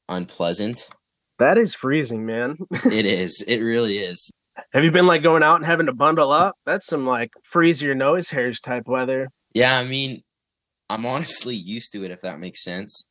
unpleasant. 0.07 0.89
That 1.37 1.57
is 1.57 1.75
freezing, 1.75 2.25
man. 2.25 2.57
it 2.85 3.05
is. 3.05 3.43
It 3.47 3.59
really 3.59 3.97
is. 3.99 4.31
Have 4.71 4.83
you 4.83 4.91
been 4.91 5.07
like 5.07 5.23
going 5.23 5.43
out 5.43 5.57
and 5.57 5.65
having 5.65 5.85
to 5.85 5.93
bundle 5.93 6.31
up? 6.31 6.55
That's 6.65 6.87
some 6.87 7.05
like 7.05 7.31
freeze 7.43 7.81
your 7.81 7.95
nose 7.95 8.29
hairs 8.29 8.61
type 8.61 8.83
weather. 8.87 9.29
Yeah, 9.53 9.77
I 9.77 9.85
mean, 9.85 10.21
I'm 10.89 11.05
honestly 11.05 11.55
used 11.55 11.91
to 11.93 12.03
it 12.03 12.11
if 12.11 12.21
that 12.21 12.39
makes 12.39 12.63
sense. 12.63 13.07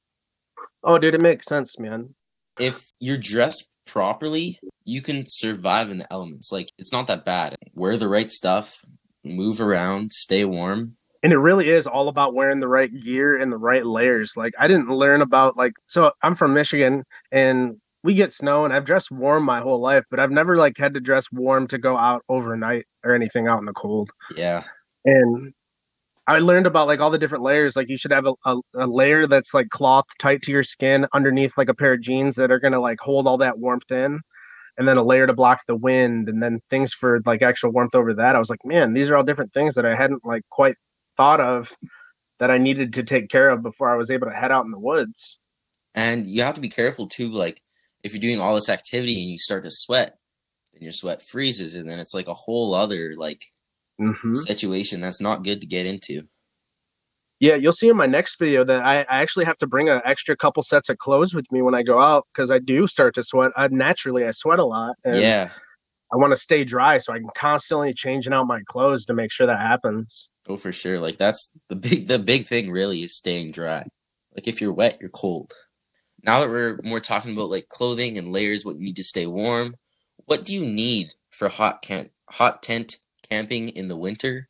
Oh, 0.82 0.98
dude, 0.98 1.14
it 1.14 1.22
makes 1.22 1.46
sense, 1.46 1.78
man. 1.78 2.14
If 2.58 2.84
you're 3.00 3.18
dressed 3.18 3.68
properly, 3.86 4.58
you 4.84 5.02
can 5.02 5.24
survive 5.26 5.90
in 5.90 5.98
the 5.98 6.12
elements. 6.12 6.52
Like, 6.52 6.68
it's 6.78 6.92
not 6.92 7.06
that 7.06 7.24
bad. 7.24 7.56
Wear 7.74 7.96
the 7.96 8.08
right 8.08 8.30
stuff, 8.30 8.84
move 9.24 9.60
around, 9.60 10.12
stay 10.12 10.44
warm. 10.44 10.96
And 11.22 11.32
it 11.32 11.38
really 11.38 11.68
is 11.68 11.86
all 11.86 12.08
about 12.08 12.34
wearing 12.34 12.60
the 12.60 12.68
right 12.68 12.90
gear 13.02 13.36
and 13.40 13.50
the 13.50 13.56
right 13.56 13.84
layers. 13.84 14.34
Like, 14.36 14.52
I 14.58 14.68
didn't 14.68 14.88
learn 14.88 15.20
about, 15.20 15.56
like, 15.56 15.72
so 15.86 16.12
I'm 16.22 16.36
from 16.36 16.54
Michigan 16.54 17.04
and 17.32 17.80
we 18.04 18.14
get 18.14 18.32
snow 18.32 18.64
and 18.64 18.72
I've 18.72 18.84
dressed 18.84 19.10
warm 19.10 19.44
my 19.44 19.60
whole 19.60 19.80
life, 19.80 20.04
but 20.10 20.20
I've 20.20 20.30
never 20.30 20.56
like 20.56 20.78
had 20.78 20.94
to 20.94 21.00
dress 21.00 21.24
warm 21.32 21.66
to 21.68 21.78
go 21.78 21.96
out 21.96 22.22
overnight 22.28 22.86
or 23.04 23.14
anything 23.14 23.48
out 23.48 23.58
in 23.58 23.64
the 23.64 23.72
cold. 23.72 24.10
Yeah. 24.36 24.62
And 25.04 25.52
I 26.28 26.40
learned 26.40 26.66
about 26.66 26.88
like 26.88 27.00
all 27.00 27.10
the 27.10 27.18
different 27.18 27.42
layers. 27.42 27.74
Like 27.74 27.88
you 27.88 27.96
should 27.96 28.12
have 28.12 28.26
a, 28.26 28.34
a, 28.44 28.56
a, 28.74 28.86
layer 28.86 29.26
that's 29.26 29.54
like 29.54 29.70
cloth 29.70 30.04
tight 30.18 30.42
to 30.42 30.52
your 30.52 30.62
skin 30.62 31.06
underneath 31.14 31.52
like 31.56 31.70
a 31.70 31.74
pair 31.74 31.94
of 31.94 32.02
jeans 32.02 32.34
that 32.34 32.50
are 32.50 32.60
gonna 32.60 32.80
like 32.80 33.00
hold 33.00 33.26
all 33.26 33.38
that 33.38 33.58
warmth 33.58 33.90
in, 33.90 34.20
and 34.76 34.86
then 34.86 34.98
a 34.98 35.02
layer 35.02 35.26
to 35.26 35.32
block 35.32 35.62
the 35.66 35.74
wind, 35.74 36.28
and 36.28 36.42
then 36.42 36.60
things 36.68 36.92
for 36.92 37.20
like 37.24 37.40
actual 37.40 37.70
warmth 37.70 37.94
over 37.94 38.12
that. 38.12 38.36
I 38.36 38.38
was 38.38 38.50
like, 38.50 38.60
man, 38.62 38.92
these 38.92 39.08
are 39.08 39.16
all 39.16 39.22
different 39.22 39.54
things 39.54 39.74
that 39.76 39.86
I 39.86 39.96
hadn't 39.96 40.22
like 40.22 40.42
quite 40.50 40.74
thought 41.16 41.40
of 41.40 41.72
that 42.40 42.50
I 42.50 42.58
needed 42.58 42.92
to 42.94 43.04
take 43.04 43.30
care 43.30 43.48
of 43.48 43.62
before 43.62 43.88
I 43.88 43.96
was 43.96 44.10
able 44.10 44.26
to 44.26 44.34
head 44.34 44.52
out 44.52 44.66
in 44.66 44.70
the 44.70 44.78
woods. 44.78 45.38
And 45.94 46.26
you 46.26 46.42
have 46.42 46.56
to 46.56 46.60
be 46.60 46.68
careful 46.68 47.08
too, 47.08 47.30
like 47.30 47.58
if 48.04 48.12
you're 48.12 48.20
doing 48.20 48.38
all 48.38 48.54
this 48.54 48.68
activity 48.68 49.22
and 49.22 49.30
you 49.32 49.38
start 49.38 49.64
to 49.64 49.70
sweat, 49.70 50.18
then 50.74 50.82
your 50.82 50.92
sweat 50.92 51.22
freezes, 51.22 51.74
and 51.74 51.88
then 51.88 51.98
it's 51.98 52.12
like 52.12 52.28
a 52.28 52.34
whole 52.34 52.74
other 52.74 53.14
like 53.16 53.46
mm-hmm. 54.00 54.34
situation 54.34 55.00
that's 55.00 55.20
not 55.20 55.44
good 55.44 55.60
to 55.60 55.66
get 55.66 55.86
into. 55.86 56.22
Yeah, 57.40 57.54
you'll 57.54 57.72
see 57.72 57.88
in 57.88 57.96
my 57.96 58.06
next 58.06 58.36
video 58.38 58.64
that 58.64 58.80
I, 58.80 59.02
I 59.02 59.22
actually 59.22 59.44
have 59.44 59.58
to 59.58 59.66
bring 59.66 59.88
an 59.88 60.00
extra 60.04 60.36
couple 60.36 60.62
sets 60.64 60.88
of 60.88 60.98
clothes 60.98 61.34
with 61.34 61.46
me 61.52 61.62
when 61.62 61.74
I 61.74 61.84
go 61.84 62.00
out 62.00 62.26
because 62.34 62.50
I 62.50 62.58
do 62.58 62.88
start 62.88 63.14
to 63.14 63.22
sweat. 63.22 63.52
I 63.56 63.68
naturally 63.68 64.24
I 64.24 64.32
sweat 64.32 64.58
a 64.58 64.64
lot. 64.64 64.96
yeah. 65.04 65.50
I 66.12 66.16
want 66.16 66.32
to 66.32 66.38
stay 66.38 66.64
dry, 66.64 66.98
so 66.98 67.12
I'm 67.12 67.26
constantly 67.36 67.92
changing 67.92 68.32
out 68.32 68.46
my 68.46 68.62
clothes 68.66 69.04
to 69.06 69.14
make 69.14 69.30
sure 69.30 69.46
that 69.46 69.60
happens. 69.60 70.30
Oh, 70.48 70.56
for 70.56 70.72
sure. 70.72 70.98
Like 70.98 71.18
that's 71.18 71.50
the 71.68 71.76
big 71.76 72.08
the 72.08 72.18
big 72.18 72.46
thing 72.46 72.70
really 72.70 73.02
is 73.02 73.14
staying 73.14 73.52
dry. 73.52 73.86
Like 74.34 74.48
if 74.48 74.60
you're 74.60 74.72
wet, 74.72 74.98
you're 75.00 75.10
cold. 75.10 75.52
Now 76.24 76.40
that 76.40 76.48
we're 76.48 76.80
more 76.82 77.00
talking 77.00 77.32
about 77.32 77.50
like 77.50 77.68
clothing 77.68 78.18
and 78.18 78.32
layers, 78.32 78.64
what 78.64 78.76
you 78.76 78.86
need 78.86 78.96
to 78.96 79.04
stay 79.04 79.26
warm, 79.26 79.76
what 80.24 80.44
do 80.44 80.54
you 80.54 80.64
need 80.64 81.14
for 81.30 81.48
hot 81.48 81.82
can 81.82 82.10
hot 82.30 82.62
tent 82.62 82.96
camping 83.30 83.70
in 83.70 83.88
the 83.88 83.96
winter? 83.96 84.48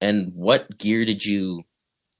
And 0.00 0.32
what 0.34 0.78
gear 0.78 1.04
did 1.04 1.24
you 1.24 1.62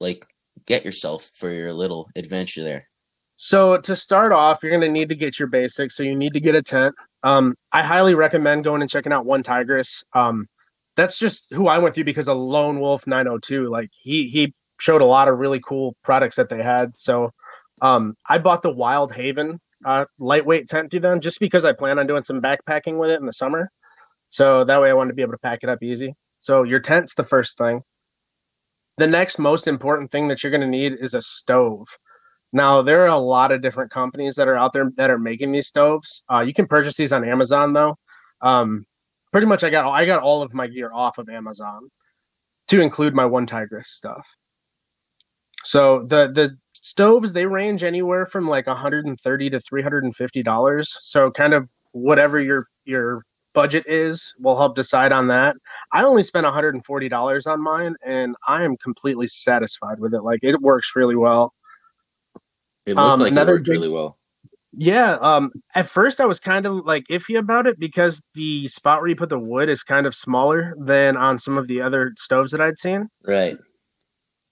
like 0.01 0.27
get 0.67 0.85
yourself 0.85 1.31
for 1.35 1.51
your 1.51 1.73
little 1.73 2.09
adventure 2.17 2.63
there? 2.63 2.89
So 3.37 3.79
to 3.79 3.97
start 3.97 4.33
off, 4.33 4.63
you're 4.63 4.73
gonna 4.73 4.91
need 4.91 5.09
to 5.09 5.17
get 5.17 5.39
your 5.39 5.49
basics. 5.49 5.97
So 5.97 6.03
you 6.03 6.15
need 6.15 6.35
to 6.35 6.41
get 6.41 6.55
a 6.55 6.63
tent. 6.63 6.95
Um, 7.25 7.57
I 7.73 7.83
highly 7.83 8.15
recommend 8.15 8.65
going 8.65 8.83
and 8.83 8.91
checking 8.91 9.13
out 9.13 9.27
OneTigris. 9.27 10.05
Um, 10.13 10.47
that's 10.97 11.19
just 11.19 11.47
who 11.53 11.67
I 11.69 11.79
went 11.79 11.95
through 11.95 12.05
because 12.05 12.29
of 12.29 12.37
Lone 12.37 12.79
Wolf 12.79 13.07
902. 13.07 13.69
Like 13.69 13.91
he 13.93 14.29
he 14.29 14.55
showed 14.79 15.01
a 15.01 15.07
lot 15.07 15.29
of 15.29 15.39
really 15.39 15.61
cool 15.61 15.97
products 16.05 16.37
that 16.37 16.49
they 16.49 16.63
had. 16.63 16.93
So 16.97 17.31
um, 17.81 18.15
I 18.29 18.39
bought 18.39 18.63
the 18.63 18.71
Wild 18.71 19.13
Haven 19.13 19.61
uh, 19.85 20.05
lightweight 20.19 20.69
tent 20.69 20.91
through 20.91 21.01
them 21.01 21.21
just 21.21 21.41
because 21.41 21.65
I 21.65 21.73
plan 21.73 21.99
on 21.99 22.07
doing 22.07 22.23
some 22.23 22.41
backpacking 22.41 22.99
with 22.99 23.11
it 23.11 23.21
in 23.21 23.27
the 23.27 23.33
summer. 23.33 23.71
So 24.33 24.65
that 24.65 24.81
way 24.81 24.89
I 24.89 24.95
wanted 24.95 25.11
to 25.11 25.15
be 25.15 25.23
able 25.23 25.33
to 25.33 25.39
pack 25.39 25.61
it 25.63 25.69
up 25.69 25.83
easy. 25.83 26.15
So 26.41 26.63
your 26.63 26.81
tent's 26.81 27.15
the 27.15 27.25
first 27.25 27.59
thing. 27.59 27.83
The 28.97 29.07
next 29.07 29.39
most 29.39 29.69
important 29.69 30.11
thing 30.11 30.27
that 30.29 30.43
you're 30.43 30.51
going 30.51 30.63
to 30.63 30.67
need 30.67 30.95
is 31.01 31.13
a 31.13 31.21
stove. 31.21 31.87
Now 32.51 32.81
there 32.81 33.03
are 33.03 33.09
a 33.09 33.19
lot 33.19 33.53
of 33.53 33.61
different 33.61 33.91
companies 33.93 34.35
that 34.37 34.49
are 34.49 34.57
out 34.57 34.73
there 34.73 34.91
that 34.97 35.11
are 35.11 35.19
making 35.19 35.53
these 35.53 35.69
stoves. 35.69 36.23
Uh, 36.33 36.41
you 36.41 36.55
can 36.55 36.67
purchase 36.67 36.97
these 36.97 37.13
on 37.13 37.29
Amazon 37.29 37.75
though. 37.75 37.97
Um, 38.41 38.87
pretty 39.33 39.47
much 39.47 39.65
I 39.65 39.71
got 39.71 39.87
I 39.91 40.07
got 40.07 40.23
all 40.23 40.43
of 40.43 40.55
my 40.55 40.67
gear 40.67 40.91
off 40.93 41.19
of 41.19 41.29
Amazon 41.29 41.91
to 42.69 42.81
include 42.81 43.15
my 43.15 43.25
OneTigris 43.25 43.85
stuff. 43.87 44.27
So 45.65 46.07
the 46.09 46.33
the 46.35 46.57
stoves 46.73 47.35
they 47.35 47.47
range 47.47 47.85
anywhere 47.85 48.25
from 48.25 48.49
like 48.49 48.67
130 48.67 49.51
to 49.51 49.61
350 49.61 50.43
dollars. 50.43 50.97
So 51.03 51.31
kind 51.31 51.53
of 51.53 51.71
whatever 51.93 52.41
your 52.41 52.67
your 52.85 53.25
budget 53.55 53.85
is 53.87 54.35
will 54.39 54.57
help 54.57 54.77
decide 54.77 55.13
on 55.13 55.29
that. 55.29 55.57
I 55.93 56.05
only 56.05 56.23
spent 56.23 56.47
$140 56.47 57.47
on 57.47 57.63
mine 57.63 57.97
and 58.05 58.37
I 58.47 58.65
am 58.65 58.77
completely 58.77 59.27
satisfied 59.29 59.99
with 59.99 60.15
it. 60.15 60.23
Like 60.23 60.41
it 60.43 60.61
works 60.61 60.93
really 60.95 61.17
well. 61.17 61.53
It 62.87 62.97
looked 62.97 62.99
um, 62.99 63.21
like 63.21 63.35
it 63.35 63.47
worked 63.47 63.69
really 63.69 63.89
well. 63.89 64.19
Yeah, 64.75 65.19
um 65.21 65.53
at 65.75 65.91
first 65.91 66.21
I 66.21 66.25
was 66.25 66.41
kind 66.41 66.67
of 66.67 66.87
like 66.87 67.05
iffy 67.11 67.39
about 67.39 67.67
it 67.67 67.79
because 67.79 68.21
the 68.35 68.69
spot 68.69 69.01
where 69.01 69.09
you 69.09 69.17
put 69.17 69.29
the 69.29 69.39
wood 69.39 69.69
is 69.69 69.83
kind 69.83 70.07
of 70.07 70.15
smaller 70.15 70.75
than 70.79 71.17
on 71.17 71.39
some 71.39 71.59
of 71.59 71.69
the 71.69 71.81
other 71.81 72.13
stoves 72.17 72.53
that 72.53 72.61
I'd 72.61 72.79
seen. 72.79 73.09
Right. 73.23 73.59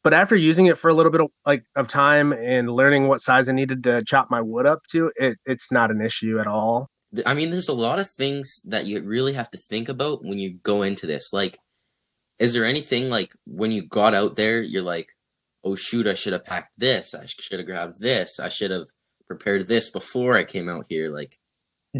But 0.02 0.14
after 0.14 0.34
using 0.36 0.66
it 0.66 0.78
for 0.78 0.88
a 0.88 0.94
little 0.94 1.12
bit 1.12 1.20
of 1.22 1.28
like 1.46 1.62
of 1.76 1.88
time 1.88 2.32
and 2.32 2.70
learning 2.70 3.08
what 3.08 3.20
size 3.20 3.48
I 3.48 3.52
needed 3.52 3.82
to 3.84 4.02
chop 4.04 4.30
my 4.30 4.40
wood 4.40 4.66
up 4.66 4.80
to, 4.92 5.10
it 5.16 5.38
it's 5.46 5.70
not 5.72 5.90
an 5.90 6.00
issue 6.00 6.38
at 6.38 6.46
all. 6.46 6.88
I 7.26 7.34
mean, 7.34 7.50
there's 7.50 7.68
a 7.68 7.74
lot 7.74 7.98
of 7.98 8.08
things 8.08 8.62
that 8.66 8.86
you 8.86 9.02
really 9.02 9.32
have 9.32 9.50
to 9.50 9.58
think 9.58 9.88
about 9.88 10.24
when 10.24 10.38
you 10.38 10.54
go 10.62 10.82
into 10.82 11.06
this. 11.06 11.32
Like, 11.32 11.58
is 12.38 12.52
there 12.52 12.64
anything 12.64 13.10
like 13.10 13.32
when 13.46 13.72
you 13.72 13.86
got 13.86 14.14
out 14.14 14.36
there, 14.36 14.62
you're 14.62 14.82
like, 14.82 15.10
oh 15.64 15.74
shoot, 15.74 16.06
I 16.06 16.14
should 16.14 16.32
have 16.32 16.44
packed 16.44 16.72
this. 16.78 17.14
I 17.14 17.26
should 17.26 17.58
have 17.58 17.66
grabbed 17.66 18.00
this. 18.00 18.40
I 18.40 18.48
should 18.48 18.70
have 18.70 18.86
prepared 19.26 19.66
this 19.66 19.90
before 19.90 20.36
I 20.36 20.44
came 20.44 20.68
out 20.68 20.86
here. 20.88 21.12
Like, 21.12 21.36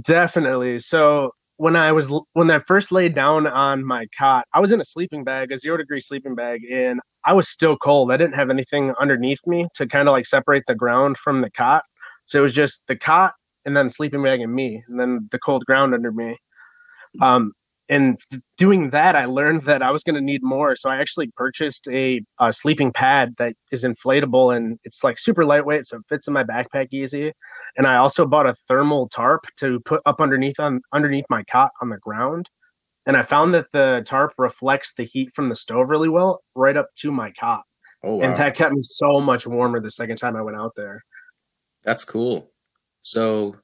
definitely. 0.02 0.79
So 0.79 1.33
when 1.57 1.76
I 1.76 1.93
was 1.93 2.09
when 2.33 2.50
I 2.50 2.61
first 2.61 2.90
laid 2.90 3.14
down 3.14 3.47
on 3.47 3.85
my 3.85 4.07
cot, 4.17 4.47
I 4.55 4.61
was 4.61 4.73
in 4.73 4.81
a 4.81 4.85
sleeping 4.85 5.25
bag, 5.25 5.52
a 5.52 5.59
zero 5.59 5.76
degree 5.76 6.00
sleeping 6.00 6.35
bag, 6.35 6.62
and 6.71 7.00
I 7.25 7.35
was 7.35 7.49
still 7.49 7.76
cold. 7.76 8.11
I 8.11 8.17
didn't 8.17 8.35
have 8.35 8.49
anything 8.49 8.95
underneath 8.99 9.40
me 9.47 9.69
to 9.75 9.87
kind 9.87 10.09
of 10.09 10.12
like 10.12 10.26
separate 10.26 10.64
the 10.67 10.75
ground 10.75 11.19
from 11.19 11.43
the 11.43 11.50
cot. 11.50 11.85
So 12.25 12.38
it 12.38 12.43
was 12.43 12.52
just 12.52 12.85
the 12.88 12.97
cot 12.97 13.35
and 13.64 13.76
then 13.76 13.90
sleeping 13.90 14.23
bag 14.23 14.40
and 14.40 14.55
me, 14.55 14.83
and 14.88 14.99
then 14.99 15.29
the 15.33 15.38
cold 15.38 15.64
ground 15.67 15.95
under 15.95 16.12
me. 16.12 16.37
Um, 17.21 17.52
and 17.90 18.21
doing 18.57 18.90
that, 18.90 19.17
I 19.17 19.25
learned 19.25 19.64
that 19.64 19.83
I 19.83 19.90
was 19.90 20.05
going 20.05 20.14
to 20.14 20.21
need 20.21 20.45
more. 20.45 20.76
So 20.76 20.88
I 20.88 20.99
actually 20.99 21.29
purchased 21.37 21.88
a, 21.90 22.23
a, 22.38 22.52
sleeping 22.52 22.93
pad 22.93 23.35
that 23.38 23.55
is 23.73 23.83
inflatable 23.83 24.57
and 24.57 24.79
it's 24.85 25.02
like 25.02 25.19
super 25.19 25.45
lightweight, 25.45 25.88
so 25.88 25.97
it 25.97 26.05
fits 26.09 26.29
in 26.29 26.33
my 26.33 26.45
backpack 26.45 26.93
easy. 26.93 27.33
And 27.76 27.88
I 27.88 27.97
also 27.97 28.26
bought 28.26 28.47
a 28.47 28.55
thermal 28.69 29.09
tarp 29.09 29.40
to 29.59 29.81
put 29.81 30.00
up 30.07 30.21
underneath 30.21 30.61
on 30.61 30.81
underneath 30.93 31.25
my 31.31 31.43
cot 31.50 31.73
on 31.83 31.88
the 31.88 31.99
ground. 31.99 32.49
And 33.07 33.17
I 33.17 33.23
found 33.23 33.52
that 33.55 33.67
the 33.73 34.05
tarp 34.07 34.35
reflects 34.38 34.95
the 34.95 35.05
heat 35.05 35.31
from 35.35 35.49
the 35.49 35.57
stove 35.57 35.88
really 35.88 36.09
well, 36.09 36.43
right 36.55 36.76
up 36.76 36.87
to 37.00 37.11
my 37.11 37.33
cot. 37.33 37.62
Oh, 38.05 38.17
wow. 38.17 38.23
And 38.23 38.37
that 38.37 38.55
kept 38.55 38.73
me 38.73 38.83
so 38.83 39.21
much 39.21 39.49
warmer 39.49 39.81
the 39.81 39.90
second 39.90 40.19
time 40.19 40.37
I 40.37 40.43
went 40.43 40.57
out 40.57 40.75
there. 40.76 41.02
That's 41.83 42.05
cool. 42.05 42.50
So, 43.02 43.57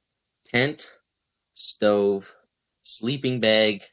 tent, 0.45 0.91
stove, 1.53 2.33
sleeping 2.81 3.39
bag. 3.39 3.83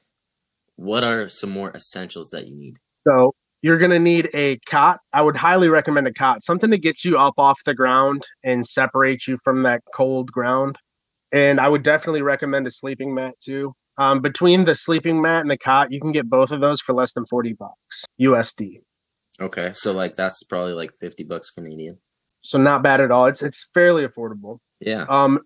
What 0.76 1.04
are 1.04 1.28
some 1.28 1.50
more 1.50 1.70
essentials 1.74 2.30
that 2.30 2.46
you 2.46 2.56
need? 2.56 2.76
So, 3.06 3.34
you're 3.64 3.78
going 3.78 3.90
to 3.92 3.98
need 3.98 4.28
a 4.34 4.58
cot. 4.66 5.00
I 5.14 5.22
would 5.22 5.36
highly 5.36 5.68
recommend 5.68 6.06
a 6.06 6.12
cot, 6.12 6.44
something 6.44 6.70
to 6.70 6.76
get 6.76 7.02
you 7.02 7.18
up 7.18 7.34
off 7.38 7.58
the 7.64 7.74
ground 7.74 8.22
and 8.42 8.66
separate 8.66 9.26
you 9.26 9.38
from 9.42 9.62
that 9.62 9.82
cold 9.94 10.30
ground. 10.30 10.76
And 11.32 11.58
I 11.58 11.68
would 11.68 11.82
definitely 11.82 12.20
recommend 12.20 12.66
a 12.66 12.70
sleeping 12.70 13.14
mat 13.14 13.34
too. 13.42 13.72
Um, 13.96 14.20
between 14.20 14.66
the 14.66 14.74
sleeping 14.74 15.22
mat 15.22 15.40
and 15.40 15.50
the 15.50 15.56
cot, 15.56 15.90
you 15.90 16.00
can 16.00 16.12
get 16.12 16.28
both 16.28 16.50
of 16.50 16.60
those 16.60 16.80
for 16.80 16.94
less 16.94 17.12
than 17.14 17.24
40 17.26 17.54
bucks 17.54 18.04
USD. 18.20 18.80
Okay. 19.40 19.70
So, 19.74 19.92
like, 19.92 20.14
that's 20.14 20.42
probably 20.42 20.74
like 20.74 20.90
50 21.00 21.24
bucks 21.24 21.50
Canadian. 21.50 21.96
So, 22.44 22.58
not 22.58 22.82
bad 22.82 23.00
at 23.00 23.10
all. 23.10 23.26
It's, 23.26 23.42
it's 23.42 23.68
fairly 23.72 24.06
affordable. 24.06 24.58
Yeah. 24.80 25.06
Um, 25.08 25.40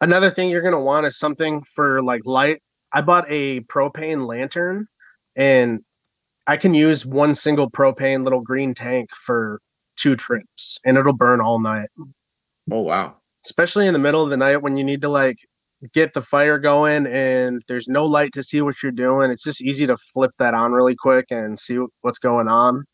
another 0.00 0.30
thing 0.30 0.48
you're 0.48 0.62
gonna 0.62 0.80
want 0.80 1.06
is 1.06 1.18
something 1.18 1.62
for 1.74 2.02
like 2.02 2.22
light. 2.24 2.62
I 2.92 3.02
bought 3.02 3.26
a 3.28 3.60
propane 3.60 4.26
lantern, 4.26 4.86
and 5.36 5.80
I 6.46 6.56
can 6.56 6.74
use 6.74 7.04
one 7.04 7.34
single 7.34 7.70
propane 7.70 8.24
little 8.24 8.40
green 8.40 8.74
tank 8.74 9.10
for 9.26 9.60
two 9.96 10.16
trips, 10.16 10.78
and 10.84 10.96
it'll 10.96 11.12
burn 11.12 11.40
all 11.40 11.60
night. 11.60 11.90
Oh 12.70 12.80
wow! 12.80 13.16
Especially 13.44 13.86
in 13.86 13.92
the 13.92 13.98
middle 13.98 14.24
of 14.24 14.30
the 14.30 14.36
night 14.36 14.62
when 14.62 14.78
you 14.78 14.84
need 14.84 15.02
to 15.02 15.08
like 15.10 15.36
get 15.92 16.14
the 16.14 16.22
fire 16.22 16.58
going 16.58 17.06
and 17.06 17.60
there's 17.66 17.88
no 17.88 18.06
light 18.06 18.32
to 18.32 18.42
see 18.42 18.60
what 18.60 18.76
you're 18.82 18.92
doing. 18.92 19.30
It's 19.30 19.42
just 19.42 19.60
easy 19.60 19.86
to 19.86 19.96
flip 20.12 20.30
that 20.38 20.54
on 20.54 20.72
really 20.72 20.94
quick 20.94 21.26
and 21.30 21.58
see 21.58 21.78
what's 22.02 22.18
going 22.18 22.48
on. 22.48 22.84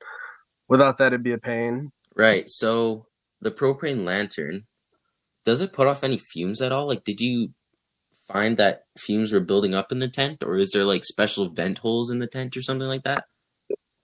Without 0.69 0.99
that, 0.99 1.09
it'd 1.09 1.23
be 1.23 1.33
a 1.33 1.39
pain. 1.39 1.91
Right. 2.19 2.51
So 2.51 3.07
the 3.41 3.53
propane 3.53 4.05
lantern 4.05 4.65
does 5.45 5.63
it 5.63 5.73
put 5.73 5.87
off 5.87 6.05
any 6.05 6.19
fumes 6.19 6.61
at 6.61 6.73
all? 6.73 6.87
Like, 6.87 7.05
did 7.05 7.23
you 7.23 7.55
find 8.31 8.59
that 8.59 8.83
fumes 8.99 9.33
were 9.33 9.41
building 9.41 9.75
up 9.75 9.91
in 9.91 9.99
the 9.99 10.09
tent, 10.09 10.43
or 10.43 10.57
is 10.57 10.73
there 10.73 10.85
like 10.85 11.05
special 11.05 11.49
vent 11.49 11.79
holes 11.79 12.11
in 12.11 12.19
the 12.19 12.27
tent 12.27 12.55
or 12.55 12.61
something 12.61 12.87
like 12.87 13.05
that? 13.05 13.25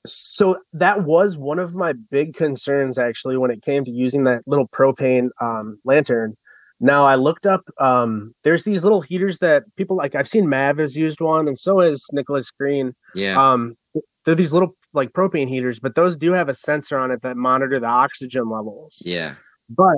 So 0.07 0.59
that 0.73 1.05
was 1.05 1.37
one 1.37 1.59
of 1.59 1.75
my 1.75 1.93
big 2.11 2.35
concerns 2.35 2.99
actually 2.99 3.37
when 3.37 3.51
it 3.51 3.63
came 3.63 3.85
to 3.85 3.91
using 3.91 4.25
that 4.25 4.43
little 4.47 4.69
propane 4.69 5.29
um, 5.41 5.79
lantern. 5.85 6.37
Now 6.81 7.05
I 7.05 7.17
looked 7.17 7.47
up. 7.47 7.63
Um, 7.79 8.35
there's 8.43 8.65
these 8.65 8.83
little 8.83 9.01
heaters 9.01 9.39
that 9.41 9.65
people 9.77 9.97
like. 9.97 10.15
I've 10.15 10.29
seen 10.29 10.49
Mav 10.49 10.79
has 10.79 10.97
used 10.97 11.21
one, 11.21 11.47
and 11.49 11.59
so 11.59 11.81
has 11.81 12.07
Nicholas 12.13 12.51
Green. 12.51 12.95
Yeah. 13.15 13.37
Um, 13.39 13.77
they're 14.25 14.35
these 14.35 14.53
little 14.53 14.77
like 14.93 15.13
propane 15.13 15.49
heaters, 15.49 15.81
but 15.81 15.95
those 15.95 16.17
do 16.17 16.33
have 16.33 16.49
a 16.49 16.55
sensor 16.55 16.99
on 16.99 17.11
it 17.11 17.23
that 17.23 17.37
monitor 17.37 17.81
the 17.81 17.87
oxygen 17.87 18.49
levels. 18.49 19.03
yeah. 19.05 19.35
But 19.69 19.97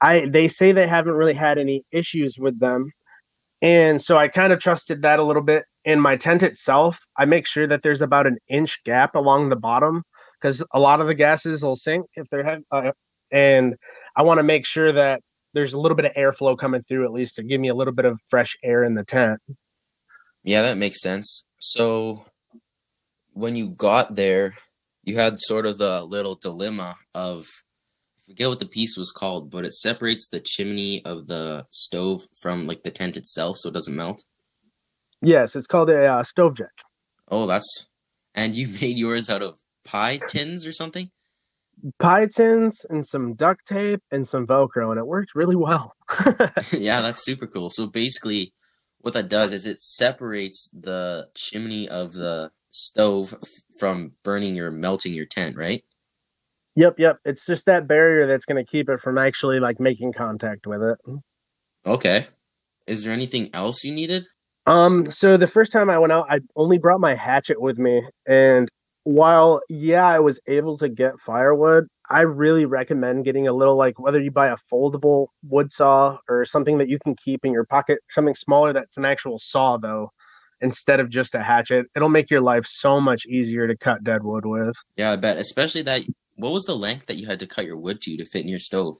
I 0.00 0.26
they 0.26 0.48
say 0.48 0.72
they 0.72 0.86
haven't 0.86 1.14
really 1.14 1.34
had 1.34 1.58
any 1.58 1.84
issues 1.92 2.36
with 2.38 2.58
them. 2.60 2.92
And 3.62 4.02
so 4.02 4.16
I 4.18 4.28
kind 4.28 4.52
of 4.52 4.58
trusted 4.58 5.02
that 5.02 5.18
a 5.18 5.22
little 5.22 5.42
bit. 5.42 5.64
In 5.84 6.00
my 6.00 6.16
tent 6.16 6.42
itself, 6.42 6.98
I 7.16 7.24
make 7.24 7.46
sure 7.46 7.66
that 7.66 7.82
there's 7.82 8.02
about 8.02 8.26
an 8.26 8.38
inch 8.48 8.82
gap 8.84 9.14
along 9.14 9.48
the 9.48 9.56
bottom 9.56 10.02
because 10.40 10.62
a 10.72 10.80
lot 10.80 11.00
of 11.00 11.06
the 11.06 11.14
gases 11.14 11.62
will 11.62 11.76
sink 11.76 12.06
if 12.14 12.26
they're 12.30 12.44
heavy. 12.44 12.64
Uh, 12.70 12.92
and 13.30 13.76
I 14.16 14.22
want 14.22 14.38
to 14.38 14.42
make 14.42 14.66
sure 14.66 14.92
that 14.92 15.22
there's 15.54 15.74
a 15.74 15.78
little 15.78 15.96
bit 15.96 16.06
of 16.06 16.12
airflow 16.12 16.58
coming 16.58 16.82
through 16.88 17.04
at 17.04 17.12
least 17.12 17.36
to 17.36 17.42
give 17.42 17.60
me 17.60 17.68
a 17.68 17.74
little 17.74 17.94
bit 17.94 18.04
of 18.04 18.18
fresh 18.28 18.56
air 18.64 18.84
in 18.84 18.94
the 18.94 19.04
tent. 19.04 19.40
Yeah, 20.44 20.62
that 20.62 20.76
makes 20.76 21.00
sense. 21.00 21.44
So 21.58 22.24
when 23.32 23.56
you 23.56 23.70
got 23.70 24.14
there, 24.14 24.54
you 25.04 25.16
had 25.16 25.40
sort 25.40 25.66
of 25.66 25.78
the 25.78 26.02
little 26.02 26.36
dilemma 26.36 26.96
of 27.14 27.46
I 28.18 28.32
forget 28.32 28.48
what 28.48 28.60
the 28.60 28.66
piece 28.66 28.96
was 28.96 29.10
called, 29.10 29.50
but 29.50 29.64
it 29.64 29.74
separates 29.74 30.28
the 30.28 30.40
chimney 30.40 31.04
of 31.04 31.26
the 31.26 31.66
stove 31.70 32.22
from 32.40 32.66
like 32.66 32.82
the 32.82 32.90
tent 32.90 33.16
itself 33.16 33.58
so 33.58 33.68
it 33.68 33.72
doesn't 33.72 33.96
melt. 33.96 34.24
Yes, 35.20 35.56
it's 35.56 35.66
called 35.66 35.90
a 35.90 36.04
uh, 36.04 36.22
stove 36.22 36.56
jack. 36.56 36.72
Oh, 37.28 37.46
that's 37.46 37.88
and 38.34 38.54
you 38.54 38.68
made 38.80 38.98
yours 38.98 39.28
out 39.28 39.42
of 39.42 39.58
pie 39.84 40.18
tins 40.28 40.66
or 40.66 40.72
something? 40.72 41.10
Pie 41.98 42.26
tins 42.26 42.84
and 42.90 43.04
some 43.04 43.34
duct 43.34 43.66
tape 43.66 44.02
and 44.12 44.26
some 44.26 44.46
Velcro, 44.46 44.90
and 44.90 44.98
it 44.98 45.06
worked 45.06 45.34
really 45.34 45.56
well. 45.56 45.96
yeah, 46.72 47.00
that's 47.00 47.24
super 47.24 47.46
cool. 47.46 47.70
So 47.70 47.86
basically 47.86 48.52
what 49.02 49.14
that 49.14 49.28
does 49.28 49.52
is 49.52 49.66
it 49.66 49.80
separates 49.80 50.70
the 50.72 51.28
chimney 51.34 51.88
of 51.88 52.12
the 52.12 52.50
stove 52.72 53.34
from 53.78 54.12
burning 54.24 54.58
or 54.58 54.70
melting 54.70 55.14
your 55.14 55.26
tent, 55.26 55.56
right? 55.56 55.82
Yep, 56.74 56.98
yep. 56.98 57.18
It's 57.24 57.46
just 57.46 57.66
that 57.66 57.86
barrier 57.86 58.26
that's 58.26 58.46
going 58.46 58.64
to 58.64 58.68
keep 58.68 58.88
it 58.88 59.00
from 59.00 59.18
actually 59.18 59.60
like 59.60 59.78
making 59.78 60.12
contact 60.14 60.66
with 60.66 60.82
it. 60.82 60.98
Okay. 61.86 62.26
Is 62.86 63.04
there 63.04 63.12
anything 63.12 63.50
else 63.54 63.84
you 63.84 63.92
needed? 63.92 64.24
Um, 64.66 65.10
so 65.10 65.36
the 65.36 65.46
first 65.46 65.72
time 65.72 65.90
I 65.90 65.98
went 65.98 66.12
out, 66.12 66.26
I 66.30 66.40
only 66.56 66.78
brought 66.78 67.00
my 67.00 67.14
hatchet 67.14 67.60
with 67.60 67.78
me, 67.78 68.02
and 68.26 68.68
while 69.04 69.60
yeah, 69.68 70.06
I 70.06 70.20
was 70.20 70.38
able 70.46 70.78
to 70.78 70.88
get 70.88 71.18
firewood, 71.18 71.88
I 72.08 72.20
really 72.20 72.66
recommend 72.66 73.24
getting 73.24 73.48
a 73.48 73.52
little 73.52 73.74
like 73.76 73.98
whether 73.98 74.20
you 74.20 74.30
buy 74.30 74.48
a 74.48 74.56
foldable 74.72 75.28
wood 75.42 75.72
saw 75.72 76.18
or 76.28 76.44
something 76.44 76.78
that 76.78 76.88
you 76.88 76.98
can 77.00 77.16
keep 77.16 77.44
in 77.44 77.52
your 77.52 77.64
pocket, 77.64 77.98
something 78.10 78.36
smaller 78.36 78.72
that's 78.72 78.96
an 78.96 79.04
actual 79.04 79.38
saw 79.40 79.76
though, 79.76 80.12
instead 80.62 81.00
of 81.00 81.10
just 81.10 81.34
a 81.34 81.42
hatchet. 81.42 81.86
It'll 81.94 82.08
make 82.08 82.30
your 82.30 82.40
life 82.40 82.66
so 82.66 83.00
much 83.00 83.26
easier 83.26 83.66
to 83.66 83.76
cut 83.76 84.04
dead 84.04 84.22
wood 84.22 84.46
with. 84.46 84.74
Yeah, 84.96 85.12
I 85.12 85.16
bet. 85.16 85.38
Especially 85.38 85.82
that. 85.82 86.02
What 86.36 86.52
was 86.52 86.64
the 86.64 86.76
length 86.76 87.06
that 87.06 87.18
you 87.18 87.26
had 87.26 87.40
to 87.40 87.46
cut 87.46 87.66
your 87.66 87.76
wood 87.76 88.00
to 88.02 88.16
to 88.16 88.24
fit 88.24 88.42
in 88.42 88.48
your 88.48 88.58
stove? 88.58 88.96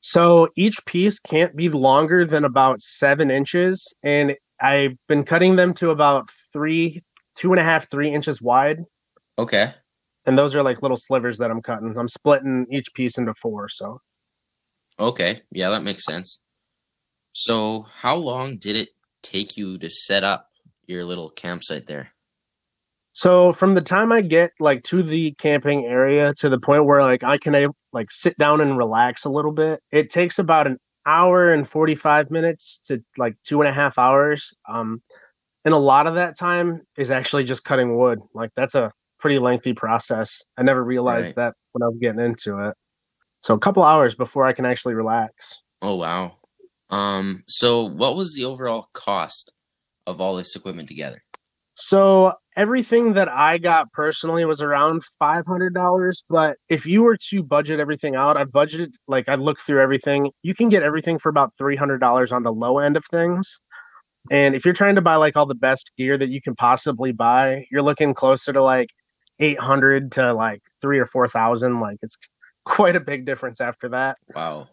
So 0.00 0.48
each 0.56 0.84
piece 0.86 1.18
can't 1.18 1.56
be 1.56 1.68
longer 1.68 2.24
than 2.24 2.44
about 2.44 2.80
seven 2.80 3.30
inches, 3.30 3.92
and 4.02 4.36
I've 4.60 4.96
been 5.08 5.24
cutting 5.24 5.56
them 5.56 5.74
to 5.74 5.90
about 5.90 6.30
three, 6.52 7.02
two 7.34 7.52
and 7.52 7.58
a 7.58 7.64
half, 7.64 7.90
three 7.90 8.12
inches 8.12 8.40
wide. 8.40 8.84
Okay. 9.38 9.74
And 10.26 10.38
those 10.38 10.54
are 10.54 10.62
like 10.62 10.82
little 10.82 10.96
slivers 10.96 11.38
that 11.38 11.50
I'm 11.50 11.62
cutting. 11.62 11.96
I'm 11.98 12.08
splitting 12.08 12.66
each 12.70 12.92
piece 12.94 13.18
into 13.18 13.34
four. 13.34 13.68
So 13.68 14.00
Okay. 14.98 15.42
Yeah, 15.50 15.70
that 15.70 15.84
makes 15.84 16.04
sense. 16.04 16.40
So, 17.32 17.86
how 17.96 18.16
long 18.16 18.56
did 18.56 18.76
it 18.76 18.88
take 19.22 19.56
you 19.56 19.78
to 19.78 19.90
set 19.90 20.24
up 20.24 20.48
your 20.86 21.04
little 21.04 21.30
campsite 21.30 21.86
there? 21.86 22.12
So 23.12 23.54
from 23.54 23.74
the 23.74 23.80
time 23.80 24.12
I 24.12 24.20
get 24.20 24.52
like 24.60 24.82
to 24.84 25.02
the 25.02 25.32
camping 25.38 25.86
area 25.86 26.34
to 26.34 26.48
the 26.50 26.60
point 26.60 26.84
where 26.84 27.00
like 27.02 27.24
I 27.24 27.38
can 27.38 27.70
like 27.92 28.10
sit 28.10 28.36
down 28.36 28.60
and 28.60 28.76
relax 28.76 29.24
a 29.24 29.30
little 29.30 29.52
bit, 29.52 29.80
it 29.90 30.10
takes 30.10 30.38
about 30.38 30.66
an 30.66 30.78
hour 31.06 31.52
and 31.52 31.68
45 31.68 32.30
minutes 32.30 32.80
to 32.86 33.02
like 33.16 33.36
two 33.42 33.62
and 33.62 33.68
a 33.68 33.72
half 33.72 33.96
hours. 33.96 34.52
Um, 34.68 35.02
and 35.64 35.72
a 35.72 35.78
lot 35.78 36.06
of 36.06 36.16
that 36.16 36.38
time 36.38 36.82
is 36.98 37.10
actually 37.10 37.44
just 37.44 37.64
cutting 37.64 37.96
wood. 37.96 38.20
Like 38.34 38.50
that's 38.54 38.74
a 38.74 38.92
pretty 39.18 39.38
lengthy 39.38 39.72
process. 39.72 40.42
I 40.58 40.62
never 40.62 40.84
realized 40.84 41.28
Right. 41.28 41.36
that 41.36 41.54
when 41.72 41.82
I 41.82 41.86
was 41.86 41.96
getting 41.96 42.20
into 42.20 42.68
it. 42.68 42.74
So 43.42 43.54
a 43.54 43.58
couple 43.58 43.82
hours 43.82 44.14
before 44.14 44.44
I 44.46 44.52
can 44.52 44.66
actually 44.66 44.94
relax. 44.94 45.32
Oh, 45.80 45.94
wow. 45.96 46.36
Um, 46.90 47.44
so 47.48 47.84
what 47.84 48.14
was 48.14 48.34
the 48.34 48.44
overall 48.44 48.88
cost 48.92 49.52
of 50.06 50.20
all 50.20 50.36
this 50.36 50.54
equipment 50.56 50.88
together? 50.88 51.22
So 51.76 52.32
everything 52.56 53.12
that 53.14 53.28
I 53.28 53.58
got 53.58 53.92
personally 53.92 54.44
was 54.46 54.62
around 54.62 55.02
five 55.18 55.46
hundred 55.46 55.74
dollars. 55.74 56.24
But 56.28 56.56
if 56.68 56.86
you 56.86 57.02
were 57.02 57.18
to 57.30 57.42
budget 57.42 57.80
everything 57.80 58.16
out, 58.16 58.36
I 58.36 58.44
budgeted 58.44 58.92
like 59.06 59.28
I 59.28 59.34
looked 59.34 59.62
through 59.62 59.82
everything. 59.82 60.30
You 60.42 60.54
can 60.54 60.70
get 60.70 60.82
everything 60.82 61.18
for 61.18 61.28
about 61.28 61.52
three 61.58 61.76
hundred 61.76 61.98
dollars 61.98 62.32
on 62.32 62.42
the 62.42 62.52
low 62.52 62.78
end 62.78 62.96
of 62.96 63.04
things. 63.10 63.60
And 64.30 64.54
if 64.54 64.64
you're 64.64 64.74
trying 64.74 64.96
to 64.96 65.02
buy 65.02 65.16
like 65.16 65.36
all 65.36 65.46
the 65.46 65.54
best 65.54 65.90
gear 65.96 66.16
that 66.18 66.30
you 66.30 66.40
can 66.40 66.56
possibly 66.56 67.12
buy, 67.12 67.66
you're 67.70 67.82
looking 67.82 68.14
closer 68.14 68.52
to 68.52 68.62
like 68.62 68.88
eight 69.38 69.60
hundred 69.60 70.12
to 70.12 70.32
like 70.32 70.62
three 70.80 70.98
or 70.98 71.06
four 71.06 71.28
thousand. 71.28 71.80
Like 71.80 71.98
it's 72.02 72.16
quite 72.64 72.96
a 72.96 73.00
big 73.00 73.26
difference 73.26 73.60
after 73.60 73.90
that. 73.90 74.16
Wow. 74.34 74.68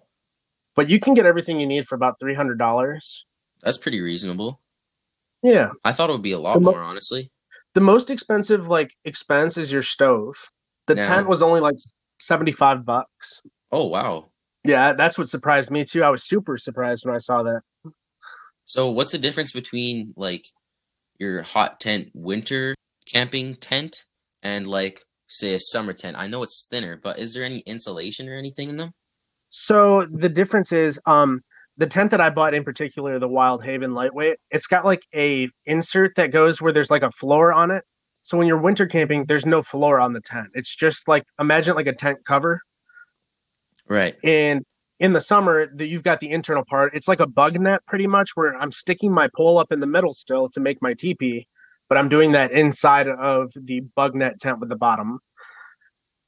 But 0.76 0.90
you 0.90 1.02
can 1.02 1.14
get 1.14 1.26
everything 1.26 1.60
you 1.60 1.68
need 1.68 1.86
for 1.86 1.96
about 1.96 2.16
three 2.20 2.34
hundred 2.34 2.60
dollars. 2.60 3.26
That's 3.62 3.78
pretty 3.78 4.00
reasonable. 4.00 4.62
Yeah. 5.44 5.72
I 5.84 5.92
thought 5.92 6.10
it 6.10 6.14
would 6.14 6.22
be 6.22 6.32
a 6.32 6.40
lot 6.40 6.56
The 6.56 6.60
mo- 6.62 6.72
more, 6.72 6.82
honestly. 6.82 7.30
the 7.76 7.82
most 7.82 8.10
expensive 8.10 8.68
like 8.68 8.96
expense 9.06 9.58
is 9.58 9.72
your 9.72 9.84
stove. 9.84 10.36
The 10.88 10.96
Now- 10.96 11.08
tent 11.08 11.28
was 11.28 11.42
only 11.42 11.60
like 11.60 11.76
75 12.20 12.86
bucks. 12.86 13.42
Oh, 13.72 13.86
wow. 13.88 14.32
Yeah, 14.66 14.94
that's 14.94 15.18
what 15.18 15.28
surprised 15.30 15.70
me 15.72 15.84
too. 15.84 16.04
I 16.04 16.10
was 16.10 16.24
super 16.26 16.58
surprised 16.58 17.06
when 17.06 17.14
I 17.16 17.18
saw 17.20 17.44
that. 17.44 17.62
So, 18.66 18.90
what's 18.92 19.12
the 19.12 19.18
difference 19.18 19.52
between 19.52 20.14
like 20.16 20.46
your 21.20 21.42
hot 21.42 21.80
tent 21.82 22.10
winter 22.14 22.74
camping 23.06 23.56
tent 23.56 24.06
and 24.42 24.66
like 24.66 25.02
say 25.28 25.54
a 25.54 25.60
summer 25.60 25.92
tent? 25.92 26.16
I 26.18 26.28
know 26.28 26.44
it's 26.44 26.66
thinner, 26.70 26.96
but 26.96 27.20
is 27.20 27.34
there 27.34 27.44
any 27.44 27.60
insulation 27.60 28.30
or 28.30 28.36
anything 28.38 28.70
in 28.70 28.78
them? 28.78 28.92
So 29.50 30.06
the 30.10 30.30
difference 30.30 30.72
is 30.72 30.98
um 31.06 31.42
the 31.78 31.88
tent 31.88 32.12
that 32.12 32.22
I 32.22 32.30
bought 32.30 32.54
in 32.54 32.64
particular, 32.64 33.20
the 33.20 33.28
Wild 33.28 33.64
Haven 33.64 33.94
Lightweight, 33.94 34.38
it's 34.52 34.68
got 34.68 34.86
like 34.86 35.02
a 35.16 35.50
insert 35.66 36.14
that 36.18 36.32
goes 36.32 36.62
where 36.62 36.72
there's 36.72 36.92
like 36.92 37.04
a 37.04 37.12
floor 37.12 37.52
on 37.52 37.72
it. 37.72 37.84
So 38.22 38.38
when 38.38 38.48
you're 38.48 38.60
winter 38.60 38.86
camping, 38.86 39.26
there's 39.26 39.46
no 39.46 39.64
floor 39.64 40.00
on 40.00 40.14
the 40.14 40.22
tent. 40.22 40.48
It's 40.54 40.74
just 40.74 41.08
like 41.08 41.24
imagine 41.40 41.76
like 41.76 41.88
a 41.88 41.96
tent 41.96 42.20
cover. 42.26 42.62
Right. 43.88 44.16
And 44.24 44.64
in 45.00 45.12
the 45.14 45.22
summer, 45.22 45.68
that 45.76 45.88
you've 45.88 46.04
got 46.04 46.20
the 46.20 46.32
internal 46.32 46.64
part. 46.64 46.96
It's 46.96 47.08
like 47.08 47.20
a 47.20 47.28
bug 47.28 47.60
net 47.60 47.82
pretty 47.88 48.08
much 48.08 48.32
where 48.36 48.56
I'm 48.56 48.72
sticking 48.72 49.12
my 49.12 49.28
pole 49.36 49.58
up 49.58 49.72
in 49.72 49.80
the 49.80 49.88
middle 49.88 50.14
still 50.14 50.48
to 50.50 50.60
make 50.60 50.82
my 50.82 50.94
teepee, 50.94 51.48
but 51.90 51.98
I'm 51.98 52.08
doing 52.08 52.32
that 52.34 52.52
inside 52.52 53.08
of 53.08 53.52
the 53.56 53.82
bug 53.96 54.16
net 54.16 54.40
tent 54.40 54.60
with 54.60 54.70
the 54.70 54.78
bottom. 54.78 55.20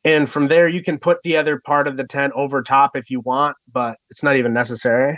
And 0.03 0.29
from 0.29 0.47
there, 0.47 0.67
you 0.67 0.83
can 0.83 0.99
put 0.99 1.19
the 1.23 1.37
other 1.37 1.59
part 1.65 1.87
of 1.87 1.97
the 1.97 2.03
tent 2.03 2.33
over 2.35 2.61
top 2.61 2.95
if 2.95 3.09
you 3.09 3.21
want, 3.21 3.55
but 3.71 3.97
it's 4.09 4.21
not 4.21 4.35
even 4.35 4.53
necessary. 4.53 5.17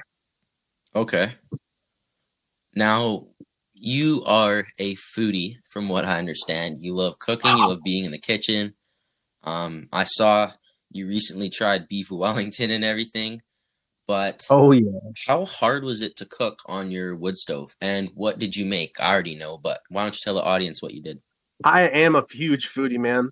Okay. 0.96 1.36
Now, 2.76 3.28
you 3.74 4.24
are 4.26 4.66
a 4.80 4.96
foodie, 4.96 5.56
from 5.70 5.90
what 5.90 6.06
I 6.06 6.18
understand. 6.18 6.78
You 6.82 6.96
love 6.96 7.20
cooking. 7.20 7.58
You 7.58 7.70
love 7.70 7.84
being 7.84 8.06
in 8.06 8.12
the 8.12 8.20
kitchen. 8.20 8.74
Um, 9.44 9.88
I 9.92 10.04
saw 10.04 10.52
you 10.92 11.08
recently 11.08 11.50
tried 11.50 11.88
beef 11.88 12.12
Wellington 12.12 12.72
and 12.72 12.84
everything, 12.84 13.42
but 14.08 14.46
Oh 14.50 14.72
yeah. 14.72 15.00
how 15.28 15.46
hard 15.46 15.84
was 15.84 16.02
it 16.02 16.16
to 16.18 16.26
cook 16.26 16.60
on 16.66 16.92
your 16.92 17.16
wood 17.16 17.38
stove? 17.38 17.76
And 17.82 18.10
what 18.16 18.40
did 18.40 18.56
you 18.56 18.66
make? 18.66 19.00
I 19.00 19.12
already 19.12 19.36
know, 19.36 19.58
but 19.58 19.82
why 19.90 20.04
don't 20.04 20.16
you 20.16 20.20
tell 20.24 20.36
the 20.36 20.42
audience 20.42 20.82
what 20.82 20.94
you 20.94 21.02
did? 21.02 21.22
I 21.64 21.84
am 21.90 22.16
a 22.16 22.26
huge 22.32 22.70
foodie, 22.74 23.00
man. 23.00 23.30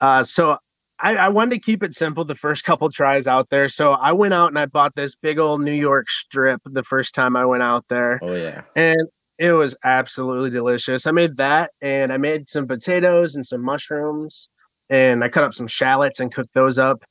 Uh, 0.00 0.24
so 0.24 0.58
I, 0.98 1.16
I 1.16 1.28
wanted 1.28 1.56
to 1.56 1.60
keep 1.60 1.82
it 1.82 1.94
simple 1.94 2.24
the 2.24 2.34
first 2.34 2.64
couple 2.64 2.90
tries 2.90 3.26
out 3.26 3.50
there. 3.50 3.68
So 3.68 3.92
I 3.92 4.12
went 4.12 4.34
out 4.34 4.48
and 4.48 4.58
I 4.58 4.66
bought 4.66 4.94
this 4.94 5.14
big 5.14 5.38
old 5.38 5.60
New 5.60 5.72
York 5.72 6.08
strip 6.10 6.60
the 6.64 6.82
first 6.84 7.14
time 7.14 7.36
I 7.36 7.44
went 7.44 7.62
out 7.62 7.84
there. 7.88 8.18
Oh 8.22 8.34
yeah. 8.34 8.62
and 8.74 9.00
it 9.38 9.52
was 9.52 9.76
absolutely 9.84 10.48
delicious. 10.50 11.06
I 11.06 11.10
made 11.10 11.36
that 11.36 11.72
and 11.82 12.10
I 12.12 12.16
made 12.16 12.48
some 12.48 12.66
potatoes 12.66 13.34
and 13.34 13.44
some 13.44 13.62
mushrooms 13.62 14.48
and 14.88 15.22
I 15.22 15.28
cut 15.28 15.44
up 15.44 15.52
some 15.52 15.66
shallots 15.66 16.20
and 16.20 16.32
cooked 16.32 16.54
those 16.54 16.78
up. 16.78 17.02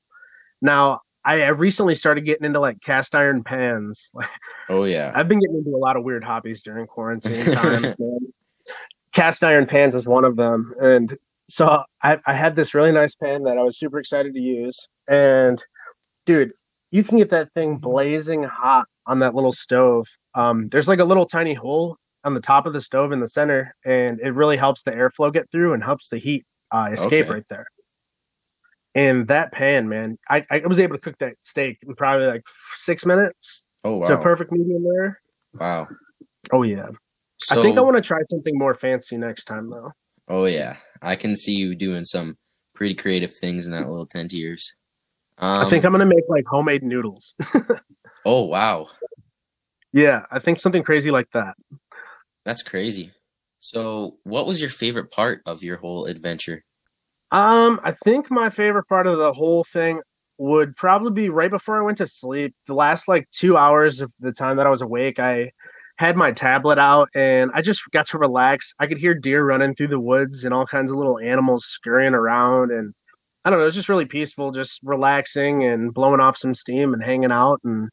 Now, 0.62 1.02
I 1.24 1.44
I 1.44 1.50
recently 1.50 1.94
started 1.96 2.22
getting 2.26 2.46
into 2.46 2.60
like 2.60 2.82
cast 2.82 3.14
iron 3.16 3.44
pans. 3.44 4.12
Oh 4.68 4.84
yeah. 4.86 5.12
I've 5.14 5.28
been 5.28 5.40
getting 5.40 5.58
into 5.58 5.76
a 5.76 5.78
lot 5.78 5.96
of 5.96 6.04
weird 6.04 6.24
hobbies 6.24 6.64
during 6.64 6.88
quarantine 6.88 7.40
times. 7.54 7.94
Cast 9.12 9.44
iron 9.44 9.68
pans 9.68 9.94
is 9.94 10.08
one 10.08 10.26
of 10.26 10.36
them. 10.38 10.74
And 10.82 11.16
so 11.50 11.84
I, 12.02 12.20
I 12.26 12.34
had 12.34 12.56
this 12.56 12.74
really 12.74 12.92
nice 12.92 13.16
pan 13.16 13.44
that 13.44 13.58
I 13.58 13.64
was 13.64 13.78
super 13.78 14.00
excited 14.00 14.34
to 14.34 14.40
use. 14.42 14.88
And 15.08 15.64
dude, 16.26 16.54
you 16.92 17.04
can 17.04 17.18
get 17.18 17.30
that 17.30 17.52
thing 17.54 17.78
blazing 17.78 18.44
hot 18.44 18.86
on 19.06 19.20
that 19.20 19.36
little 19.36 19.54
stove. 19.54 20.08
Um, 20.34 20.70
there's 20.70 20.88
like 20.88 21.00
a 21.00 21.06
little 21.06 21.26
tiny 21.26 21.54
hole 21.54 21.98
on 22.24 22.34
the 22.34 22.42
top 22.42 22.66
of 22.66 22.74
the 22.74 22.82
stove 22.82 23.12
in 23.12 23.20
the 23.20 23.28
center, 23.28 23.76
and 23.86 24.20
it 24.20 24.32
really 24.32 24.58
helps 24.58 24.84
the 24.84 24.92
airflow 24.92 25.32
get 25.32 25.50
through 25.52 25.74
and 25.74 25.84
helps 25.84 26.10
the 26.10 26.18
heat 26.18 26.44
uh, 26.72 26.90
escape 26.92 27.26
Okay. 27.26 27.30
right 27.32 27.46
there. 27.50 27.68
And 28.96 29.28
that 29.28 29.52
pan, 29.52 29.90
man, 29.90 30.18
I, 30.30 30.46
I 30.50 30.62
was 30.66 30.80
able 30.80 30.96
to 30.96 31.02
cook 31.02 31.18
that 31.20 31.34
steak 31.44 31.78
in 31.86 31.96
probably 31.96 32.28
like 32.28 32.44
six 32.76 33.06
minutes. 33.06 33.66
Oh 33.84 34.00
It's 34.00 34.10
a 34.10 34.18
perfect 34.18 34.52
medium 34.52 34.84
there. 34.84 35.20
Wow. 35.54 35.90
Oh 36.52 36.64
yeah. 36.64 36.88
So, 37.40 37.60
I 37.60 37.62
think 37.62 37.78
I 37.78 37.82
want 37.82 37.98
to 37.98 38.02
try 38.02 38.20
something 38.30 38.58
more 38.58 38.74
fancy 38.74 39.18
next 39.18 39.46
time 39.46 39.70
though. 39.70 39.92
Oh 40.28 40.46
yeah. 40.46 40.78
I 41.02 41.16
can 41.16 41.36
see 41.36 41.54
you 41.54 41.76
doing 41.76 42.04
some 42.06 42.38
pretty 42.74 42.96
creative 42.96 43.34
things 43.34 43.66
in 43.66 43.72
that 43.74 43.90
little 43.90 44.06
tent 44.06 44.34
of 44.34 44.38
yours. 44.38 44.76
Um, 45.38 45.66
I 45.66 45.70
think 45.70 45.86
I'm 45.86 45.92
gonna 45.92 46.06
make 46.06 46.24
like 46.28 46.46
homemade 46.46 46.84
noodles. 46.84 47.36
Oh 48.28 48.42
wow. 48.42 48.88
yeah, 49.94 50.24
I 50.32 50.40
think 50.40 50.60
something 50.60 50.82
crazy 50.82 51.12
like 51.12 51.30
that. 51.34 51.54
That's 52.44 52.64
crazy. 52.64 53.12
So, 53.60 54.18
what 54.24 54.48
was 54.48 54.60
your 54.60 54.72
favorite 54.72 55.12
part 55.12 55.42
of 55.46 55.62
your 55.62 55.78
whole 55.78 56.06
adventure? 56.06 56.64
Um, 57.32 57.80
I 57.84 57.94
think 58.04 58.32
my 58.32 58.50
favorite 58.50 58.88
part 58.88 59.06
of 59.06 59.20
the 59.20 59.32
whole 59.32 59.64
thing 59.72 60.02
would 60.40 60.76
probably 60.76 61.12
be 61.12 61.30
right 61.30 61.52
before 61.52 61.80
I 61.80 61.84
went 61.84 62.00
to 62.00 62.08
sleep. 62.08 62.56
The 62.66 62.74
last 62.74 63.08
like 63.08 63.30
two 63.32 63.58
hours 63.58 64.02
of 64.02 64.12
the 64.20 64.32
time 64.32 64.58
that 64.58 64.66
I 64.66 64.72
was 64.72 64.82
awake, 64.82 65.20
I 65.20 65.52
had 65.98 66.16
my 66.16 66.32
tablet 66.32 66.78
out 66.78 67.10
and 67.16 67.52
I 67.54 67.62
just 67.62 67.82
got 67.92 68.08
to 68.08 68.18
relax. 68.18 68.74
I 68.80 68.88
could 68.88 68.98
hear 68.98 69.14
deer 69.14 69.46
running 69.46 69.76
through 69.76 69.88
the 69.90 70.00
woods 70.00 70.44
and 70.44 70.54
all 70.54 70.66
kinds 70.66 70.92
of 70.92 70.98
little 70.98 71.20
animals 71.20 71.66
scurrying 71.66 72.14
around 72.14 72.72
and 72.72 72.94
I 73.44 73.50
don't 73.50 73.60
know, 73.60 73.64
it 73.64 73.68
was 73.68 73.76
just 73.76 73.90
really 73.90 74.06
peaceful, 74.06 74.52
just 74.52 74.80
relaxing 74.84 75.64
and 75.64 75.94
blowing 75.94 76.20
off 76.20 76.38
some 76.38 76.56
steam 76.56 76.94
and 76.94 77.04
hanging 77.04 77.32
out 77.32 77.62
and 77.64 77.90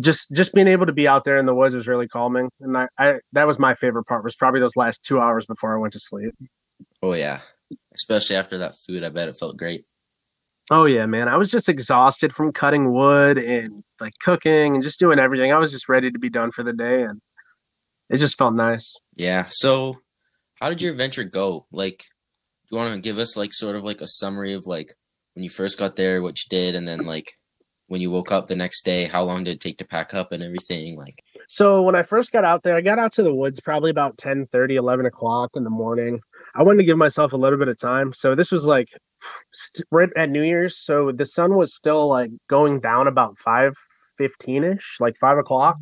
just 0.00 0.30
just 0.32 0.54
being 0.54 0.68
able 0.68 0.86
to 0.86 0.92
be 0.92 1.08
out 1.08 1.24
there 1.24 1.38
in 1.38 1.46
the 1.46 1.54
woods 1.54 1.74
was 1.74 1.88
really 1.88 2.06
calming. 2.06 2.48
And 2.60 2.76
I, 2.76 2.86
I 2.98 3.14
that 3.32 3.46
was 3.46 3.58
my 3.58 3.74
favorite 3.74 4.04
part 4.04 4.24
was 4.24 4.36
probably 4.36 4.60
those 4.60 4.76
last 4.76 5.02
two 5.02 5.20
hours 5.20 5.44
before 5.46 5.76
I 5.76 5.80
went 5.80 5.94
to 5.94 6.00
sleep. 6.00 6.32
Oh 7.02 7.14
yeah. 7.14 7.40
Especially 7.94 8.36
after 8.36 8.58
that 8.58 8.76
food, 8.86 9.02
I 9.04 9.08
bet 9.08 9.28
it 9.28 9.36
felt 9.36 9.56
great. 9.56 9.84
Oh 10.70 10.84
yeah, 10.84 11.06
man. 11.06 11.28
I 11.28 11.36
was 11.36 11.50
just 11.50 11.68
exhausted 11.68 12.34
from 12.34 12.52
cutting 12.52 12.92
wood 12.92 13.38
and 13.38 13.82
like 14.00 14.12
cooking 14.20 14.74
and 14.74 14.82
just 14.82 14.98
doing 14.98 15.18
everything. 15.18 15.52
I 15.52 15.58
was 15.58 15.72
just 15.72 15.88
ready 15.88 16.10
to 16.10 16.18
be 16.18 16.28
done 16.28 16.52
for 16.52 16.62
the 16.62 16.72
day 16.72 17.02
and 17.02 17.20
it 18.10 18.18
just 18.18 18.36
felt 18.36 18.54
nice. 18.54 18.94
Yeah. 19.14 19.46
So, 19.48 19.98
how 20.60 20.68
did 20.68 20.82
your 20.82 20.92
adventure 20.92 21.24
go? 21.24 21.66
Like, 21.72 21.98
do 21.98 22.76
you 22.76 22.78
want 22.78 22.94
to 22.94 23.00
give 23.00 23.18
us 23.18 23.36
like 23.36 23.52
sort 23.52 23.76
of 23.76 23.84
like 23.84 24.00
a 24.00 24.06
summary 24.06 24.52
of 24.52 24.66
like 24.66 24.92
when 25.34 25.42
you 25.44 25.50
first 25.50 25.78
got 25.78 25.96
there, 25.96 26.22
what 26.22 26.36
you 26.38 26.48
did, 26.50 26.74
and 26.74 26.86
then 26.86 27.06
like 27.06 27.32
when 27.86 28.00
you 28.00 28.10
woke 28.10 28.30
up 28.30 28.46
the 28.46 28.56
next 28.56 28.82
day, 28.82 29.06
how 29.06 29.24
long 29.24 29.44
did 29.44 29.56
it 29.56 29.60
take 29.60 29.78
to 29.78 29.86
pack 29.86 30.12
up 30.12 30.32
and 30.32 30.42
everything? 30.42 30.96
Like, 30.96 31.22
So 31.48 31.82
when 31.82 31.94
I 31.94 32.02
first 32.02 32.32
got 32.32 32.44
out 32.44 32.62
there, 32.62 32.76
I 32.76 32.82
got 32.82 32.98
out 32.98 33.12
to 33.12 33.22
the 33.22 33.34
woods 33.34 33.60
probably 33.60 33.90
about 33.90 34.18
10, 34.18 34.46
30, 34.52 34.76
11 34.76 35.06
o'clock 35.06 35.52
in 35.54 35.64
the 35.64 35.70
morning. 35.70 36.20
I 36.54 36.62
wanted 36.62 36.78
to 36.78 36.84
give 36.84 36.98
myself 36.98 37.32
a 37.32 37.36
little 37.36 37.58
bit 37.58 37.68
of 37.68 37.78
time. 37.78 38.12
So 38.12 38.34
this 38.34 38.52
was 38.52 38.64
like 38.64 38.90
right 39.90 40.08
at 40.16 40.30
New 40.30 40.42
Year's. 40.42 40.78
So 40.78 41.12
the 41.12 41.26
sun 41.26 41.56
was 41.56 41.74
still 41.74 42.08
like 42.08 42.30
going 42.48 42.80
down 42.80 43.06
about 43.06 43.38
5 43.38 43.74
15 44.18 44.64
ish, 44.64 44.96
like 45.00 45.16
five 45.18 45.38
o'clock. 45.38 45.78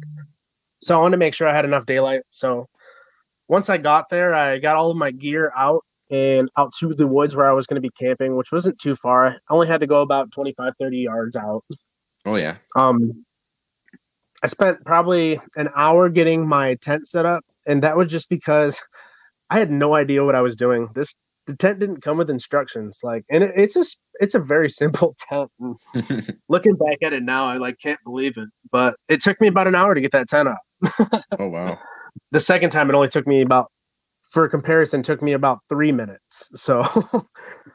So 0.80 0.96
I 0.96 1.00
wanted 1.00 1.12
to 1.12 1.18
make 1.18 1.34
sure 1.34 1.48
I 1.48 1.56
had 1.56 1.64
enough 1.64 1.86
daylight. 1.86 2.20
So 2.30 2.68
once 3.48 3.68
I 3.68 3.78
got 3.78 4.08
there, 4.10 4.34
I 4.34 4.58
got 4.58 4.76
all 4.76 4.90
of 4.90 4.96
my 4.96 5.10
gear 5.10 5.52
out 5.56 5.82
and 6.10 6.48
out 6.56 6.72
to 6.78 6.94
the 6.94 7.06
woods 7.06 7.34
where 7.34 7.48
I 7.48 7.52
was 7.52 7.66
going 7.66 7.80
to 7.82 7.88
be 7.88 7.90
camping, 7.98 8.36
which 8.36 8.52
wasn't 8.52 8.78
too 8.78 8.94
far. 8.94 9.26
I 9.26 9.38
only 9.50 9.66
had 9.66 9.80
to 9.80 9.86
go 9.86 10.02
about 10.02 10.30
25, 10.32 10.74
30 10.78 10.98
yards 10.98 11.34
out. 11.34 11.64
oh 12.26 12.36
yeah, 12.36 12.56
Um, 12.76 13.24
I 14.42 14.46
spent 14.48 14.84
probably 14.84 15.40
an 15.56 15.70
hour 15.74 16.08
getting 16.08 16.46
my 16.46 16.74
tent 16.76 17.08
set 17.08 17.26
up, 17.26 17.44
and 17.66 17.82
that 17.82 17.96
was 17.96 18.08
just 18.08 18.28
because 18.28 18.80
I 19.50 19.58
had 19.58 19.70
no 19.70 19.94
idea 19.94 20.24
what 20.24 20.34
I 20.34 20.42
was 20.42 20.56
doing. 20.56 20.88
This 20.94 21.14
the 21.46 21.56
tent 21.56 21.78
didn't 21.78 22.02
come 22.02 22.18
with 22.18 22.28
instructions, 22.30 22.98
like, 23.02 23.24
and 23.30 23.44
it, 23.44 23.52
it's 23.56 23.74
just 23.74 23.98
it's 24.20 24.34
a 24.34 24.38
very 24.38 24.68
simple 24.68 25.14
tent. 25.28 25.50
Looking 26.48 26.74
back 26.74 26.98
at 27.02 27.12
it 27.12 27.22
now, 27.22 27.46
I 27.46 27.56
like 27.58 27.78
can't 27.80 28.00
believe 28.04 28.36
it, 28.36 28.48
but 28.70 28.96
it 29.08 29.22
took 29.22 29.40
me 29.40 29.48
about 29.48 29.66
an 29.66 29.74
hour 29.74 29.94
to 29.94 30.00
get 30.00 30.12
that 30.12 30.28
tent 30.28 30.48
up. 30.48 30.60
oh 31.38 31.48
wow, 31.48 31.78
The 32.32 32.40
second 32.40 32.70
time, 32.70 32.90
it 32.90 32.94
only 32.94 33.08
took 33.08 33.26
me 33.26 33.42
about, 33.42 33.70
for 34.30 34.48
comparison, 34.48 35.02
took 35.02 35.22
me 35.22 35.32
about 35.32 35.60
three 35.68 35.92
minutes. 35.92 36.50
So. 36.54 36.82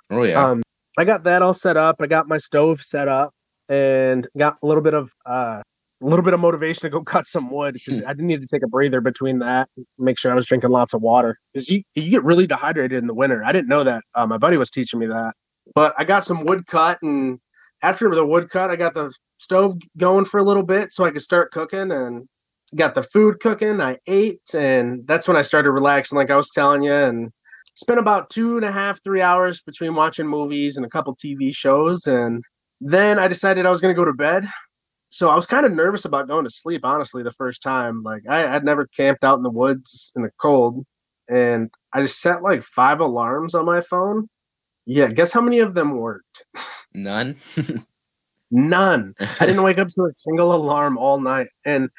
oh 0.10 0.23
yeah, 0.23 0.45
Um, 0.45 0.62
I 0.97 1.05
got 1.05 1.23
that 1.23 1.41
all 1.41 1.53
set 1.53 1.77
up. 1.77 1.97
I 2.01 2.07
got 2.07 2.27
my 2.27 2.38
stove 2.38 2.81
set 2.81 3.07
up, 3.07 3.34
and 3.69 4.27
got 4.38 4.57
a 4.62 4.67
little 4.67 4.84
bit 4.84 4.93
of 4.93 5.12
uh, 5.25 5.62
a 6.02 6.06
little 6.06 6.24
bit 6.24 6.34
of 6.34 6.40
motivation 6.40 6.82
to 6.82 6.90
go 6.90 7.04
cut 7.06 7.28
some 7.28 7.52
wood 7.52 7.78
I 7.88 8.14
didn't 8.14 8.28
need 8.28 8.42
to 8.42 8.48
take 8.48 8.64
a 8.64 8.68
breather 8.68 9.02
between 9.02 9.40
that. 9.40 9.70
Make 9.98 10.18
sure 10.20 10.32
I 10.32 10.36
was 10.36 10.46
drinking 10.46 10.72
lots 10.72 10.94
of 10.94 11.02
water 11.02 11.40
because 11.54 11.70
you 11.70 11.84
you 11.96 12.10
get 12.10 12.24
really 12.24 12.48
dehydrated 12.48 12.98
in 12.98 13.08
the 13.08 13.14
winter. 13.14 13.44
I 13.44 13.52
didn't 13.52 13.70
know 13.70 13.84
that. 13.84 14.04
Uh, 14.16 14.26
my 14.26 14.38
buddy 14.38 14.58
was 14.58 14.70
teaching 14.70 15.00
me 15.00 15.08
that. 15.08 15.34
But 15.76 15.94
I 15.98 16.04
got 16.04 16.26
some 16.26 16.46
wood 16.46 16.66
cut, 16.68 17.00
and 17.02 17.40
after 17.82 18.14
the 18.14 18.26
wood 18.26 18.50
cut, 18.50 18.72
I 18.72 18.76
got 18.76 18.94
the 18.94 19.14
stove 19.38 19.76
going 19.98 20.26
for 20.26 20.40
a 20.40 20.44
little 20.44 20.64
bit 20.64 20.92
so 20.92 21.04
I 21.04 21.12
could 21.12 21.22
start 21.22 21.52
cooking 21.52 21.92
and 21.92 22.28
got 22.76 22.96
the 22.96 23.04
food 23.04 23.40
cooking. 23.40 23.82
I 23.82 23.98
ate, 24.08 24.42
and 24.54 25.06
that's 25.08 25.28
when 25.28 25.38
I 25.38 25.42
started 25.42 25.72
relaxing, 25.72 26.18
like 26.18 26.32
I 26.32 26.36
was 26.36 26.50
telling 26.52 26.84
you, 26.84 26.94
and 26.94 27.32
spent 27.76 28.00
about 28.00 28.30
two 28.30 28.58
and 28.58 28.66
a 28.66 28.72
half, 28.72 29.02
three 29.04 29.22
hours 29.22 29.62
between 29.62 29.96
watching 29.96 30.28
movies 30.28 30.78
and 30.78 30.86
a 30.86 30.90
couple 30.90 31.16
TV 31.16 31.56
shows. 31.56 32.06
And 32.08 32.44
then 32.80 33.20
I 33.20 33.28
decided 33.28 33.66
I 33.66 33.72
was 33.72 33.82
going 33.82 33.94
to 33.94 34.00
go 34.00 34.06
to 34.06 34.14
bed. 34.14 34.48
So 35.12 35.30
I 35.30 35.36
was 35.36 35.45
kind 35.45 35.65
of 35.65 35.74
nervous 35.74 36.06
about 36.06 36.30
going 36.30 36.45
to 36.45 36.50
sleep, 36.50 36.86
honestly, 36.86 37.21
the 37.21 37.34
first 37.34 37.62
time. 37.62 38.02
Like, 38.02 38.24
I 38.30 38.39
had 38.39 38.63
never 38.63 38.88
camped 38.88 39.26
out 39.26 39.38
in 39.38 39.43
the 39.43 39.50
woods 39.50 40.13
in 40.15 40.21
the 40.21 40.32
cold. 40.41 40.86
And 41.30 41.69
I 41.93 42.02
just 42.02 42.21
set 42.21 42.41
like 42.41 42.63
five 42.63 43.02
alarms 43.02 43.54
on 43.54 43.65
my 43.65 43.82
phone. 43.82 44.30
Yeah, 44.86 45.08
guess 45.08 45.34
how 45.34 45.41
many 45.41 45.60
of 45.60 45.74
them 45.74 45.97
worked? 45.97 46.45
none. 46.93 47.36
None. 48.54 49.15
I 49.19 49.45
didn't 49.45 49.63
wake 49.63 49.78
up 49.78 49.88
to 49.88 50.02
a 50.04 50.12
single 50.17 50.54
alarm 50.54 50.97
all 50.97 51.21
night. 51.21 51.47
And 51.63 51.89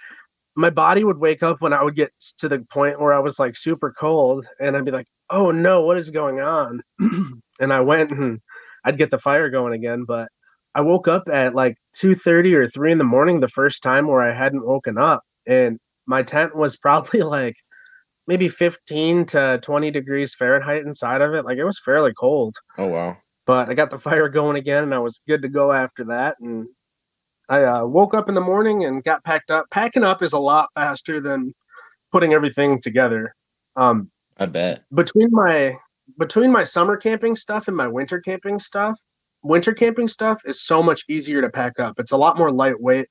my 0.55 0.69
body 0.69 1.03
would 1.03 1.17
wake 1.17 1.43
up 1.43 1.63
when 1.63 1.73
I 1.73 1.83
would 1.83 1.97
get 1.97 2.13
to 2.39 2.49
the 2.49 2.59
point 2.71 3.01
where 3.01 3.15
I 3.15 3.19
was 3.21 3.39
like 3.39 3.57
super 3.57 3.95
cold 3.99 4.47
and 4.61 4.77
I'd 4.77 4.85
be 4.85 4.91
like, 4.91 5.07
oh 5.31 5.51
no, 5.51 5.81
what 5.81 5.97
is 5.97 6.11
going 6.11 6.41
on? 6.41 6.83
and 7.61 7.73
I 7.73 7.81
went 7.81 8.11
and 8.11 8.39
I'd 8.85 8.99
get 8.99 9.11
the 9.11 9.19
fire 9.19 9.49
going 9.49 9.73
again. 9.73 10.05
But 10.05 10.29
I 10.75 10.81
woke 10.81 11.09
up 11.09 11.29
at 11.31 11.55
like 11.55 11.77
2.30 11.97 12.55
or 12.55 12.71
3 12.71 12.93
in 12.93 12.99
the 12.99 13.05
morning 13.05 13.41
the 13.41 13.49
first 13.49 13.83
time 13.83 14.07
where 14.07 14.23
I 14.23 14.33
hadn't 14.33 14.67
woken 14.67 14.99
up. 14.99 15.23
And 15.47 15.79
my 16.07 16.23
tent 16.23 16.57
was 16.57 16.77
probably 16.83 17.23
like 17.23 17.57
maybe 18.27 18.49
15 18.49 19.27
to 19.27 19.61
20 19.63 19.91
degrees 19.91 20.35
Fahrenheit 20.35 20.85
inside 20.85 21.21
of 21.21 21.35
it. 21.35 21.45
Like 21.45 21.59
it 21.59 21.65
was 21.65 21.81
fairly 21.85 22.13
cold 22.15 22.57
oh 22.79 22.87
wow, 22.87 23.17
but 23.47 23.69
I 23.69 23.75
got 23.75 23.91
the 23.91 23.99
fire 24.09 24.29
going 24.29 24.57
again, 24.57 24.85
and 24.85 24.95
I 24.95 24.99
was 24.99 25.21
good 25.27 25.43
to 25.43 25.49
go 25.49 25.73
after 25.73 26.05
that. 26.05 26.37
And 26.41 26.67
I 27.49 27.65
uh, 27.65 27.85
woke 27.85 28.15
up 28.15 28.29
in 28.29 28.35
the 28.35 28.41
morning 28.41 28.85
and 28.85 29.05
got 29.05 29.25
packed 29.25 29.51
up. 29.51 29.67
Packing 29.71 30.05
up 30.05 30.23
is 30.23 30.33
a 30.33 30.39
lot 30.39 30.71
faster 30.75 31.21
than 31.21 31.53
putting 32.13 32.33
everything 32.33 32.81
together. 32.81 33.35
Um, 33.77 34.11
I 34.39 34.47
bet. 34.47 34.85
between 34.95 35.29
my 35.31 35.77
between 36.19 36.51
my 36.51 36.65
summer 36.65 36.97
camping 36.97 37.37
stuff 37.37 37.69
and 37.69 37.77
my 37.77 37.89
winter 37.89 38.21
camping 38.21 38.59
stuff, 38.61 38.99
winter 39.43 39.73
camping 39.75 40.09
stuff 40.09 40.41
is 40.45 40.65
so 40.65 40.83
much 40.83 41.05
easier 41.09 41.43
to 41.43 41.51
pack 41.51 41.79
up. 41.79 41.99
It's 41.99 42.13
a 42.13 42.17
lot 42.17 42.39
more 42.39 42.51
lightweight. 42.51 43.07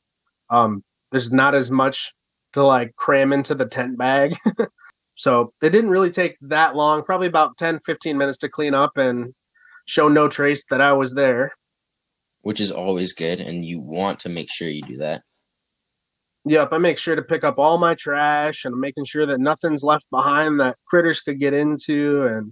Um, 0.49 0.83
there's 1.11 1.31
not 1.31 1.55
as 1.55 1.69
much 1.69 2.13
to 2.53 2.63
like 2.63 2.95
cram 2.95 3.33
into 3.33 3.55
the 3.55 3.65
tent 3.65 3.97
bag. 3.97 4.35
so 5.15 5.53
it 5.61 5.69
didn't 5.69 5.89
really 5.89 6.11
take 6.11 6.37
that 6.41 6.75
long, 6.75 7.03
probably 7.03 7.27
about 7.27 7.57
10, 7.57 7.79
15 7.85 8.17
minutes 8.17 8.37
to 8.39 8.49
clean 8.49 8.73
up 8.73 8.97
and 8.97 9.33
show 9.85 10.07
no 10.07 10.27
trace 10.27 10.65
that 10.69 10.81
I 10.81 10.93
was 10.93 11.13
there. 11.13 11.51
Which 12.41 12.59
is 12.59 12.71
always 12.71 13.13
good, 13.13 13.39
and 13.39 13.63
you 13.63 13.79
want 13.79 14.19
to 14.21 14.29
make 14.29 14.51
sure 14.51 14.67
you 14.67 14.81
do 14.81 14.97
that. 14.97 15.21
Yep, 16.45 16.69
I 16.71 16.79
make 16.79 16.97
sure 16.97 17.15
to 17.15 17.21
pick 17.21 17.43
up 17.43 17.59
all 17.59 17.77
my 17.77 17.93
trash 17.93 18.65
and 18.65 18.73
I'm 18.73 18.79
making 18.79 19.05
sure 19.05 19.27
that 19.27 19.39
nothing's 19.39 19.83
left 19.83 20.09
behind 20.09 20.59
that 20.59 20.75
critters 20.87 21.21
could 21.21 21.39
get 21.39 21.53
into. 21.53 22.25
And 22.25 22.51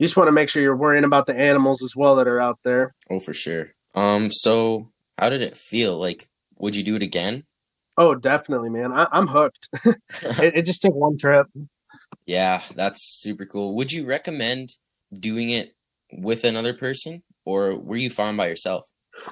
you 0.00 0.06
just 0.06 0.16
want 0.16 0.28
to 0.28 0.32
make 0.32 0.48
sure 0.48 0.62
you're 0.62 0.74
worrying 0.74 1.04
about 1.04 1.26
the 1.26 1.34
animals 1.36 1.82
as 1.82 1.94
well 1.94 2.16
that 2.16 2.26
are 2.26 2.40
out 2.40 2.58
there. 2.64 2.94
Oh, 3.10 3.20
for 3.20 3.34
sure. 3.34 3.74
Um, 3.94 4.32
so 4.32 4.90
how 5.18 5.28
did 5.28 5.42
it 5.42 5.56
feel? 5.58 5.98
Like, 5.98 6.26
would 6.58 6.74
you 6.74 6.82
do 6.82 6.96
it 6.96 7.02
again? 7.02 7.44
Oh, 7.98 8.14
definitely, 8.14 8.70
man. 8.70 8.92
I, 8.92 9.06
I'm 9.12 9.26
hooked. 9.26 9.68
it, 9.84 10.56
it 10.56 10.62
just 10.62 10.80
took 10.80 10.94
one 10.94 11.18
trip. 11.18 11.46
Yeah, 12.24 12.62
that's 12.74 13.20
super 13.20 13.44
cool. 13.44 13.76
Would 13.76 13.92
you 13.92 14.06
recommend 14.06 14.70
doing 15.12 15.50
it 15.50 15.74
with 16.12 16.44
another 16.44 16.72
person, 16.72 17.22
or 17.44 17.76
were 17.76 17.96
you 17.96 18.08
fine 18.08 18.36
by 18.36 18.48
yourself? 18.48 18.86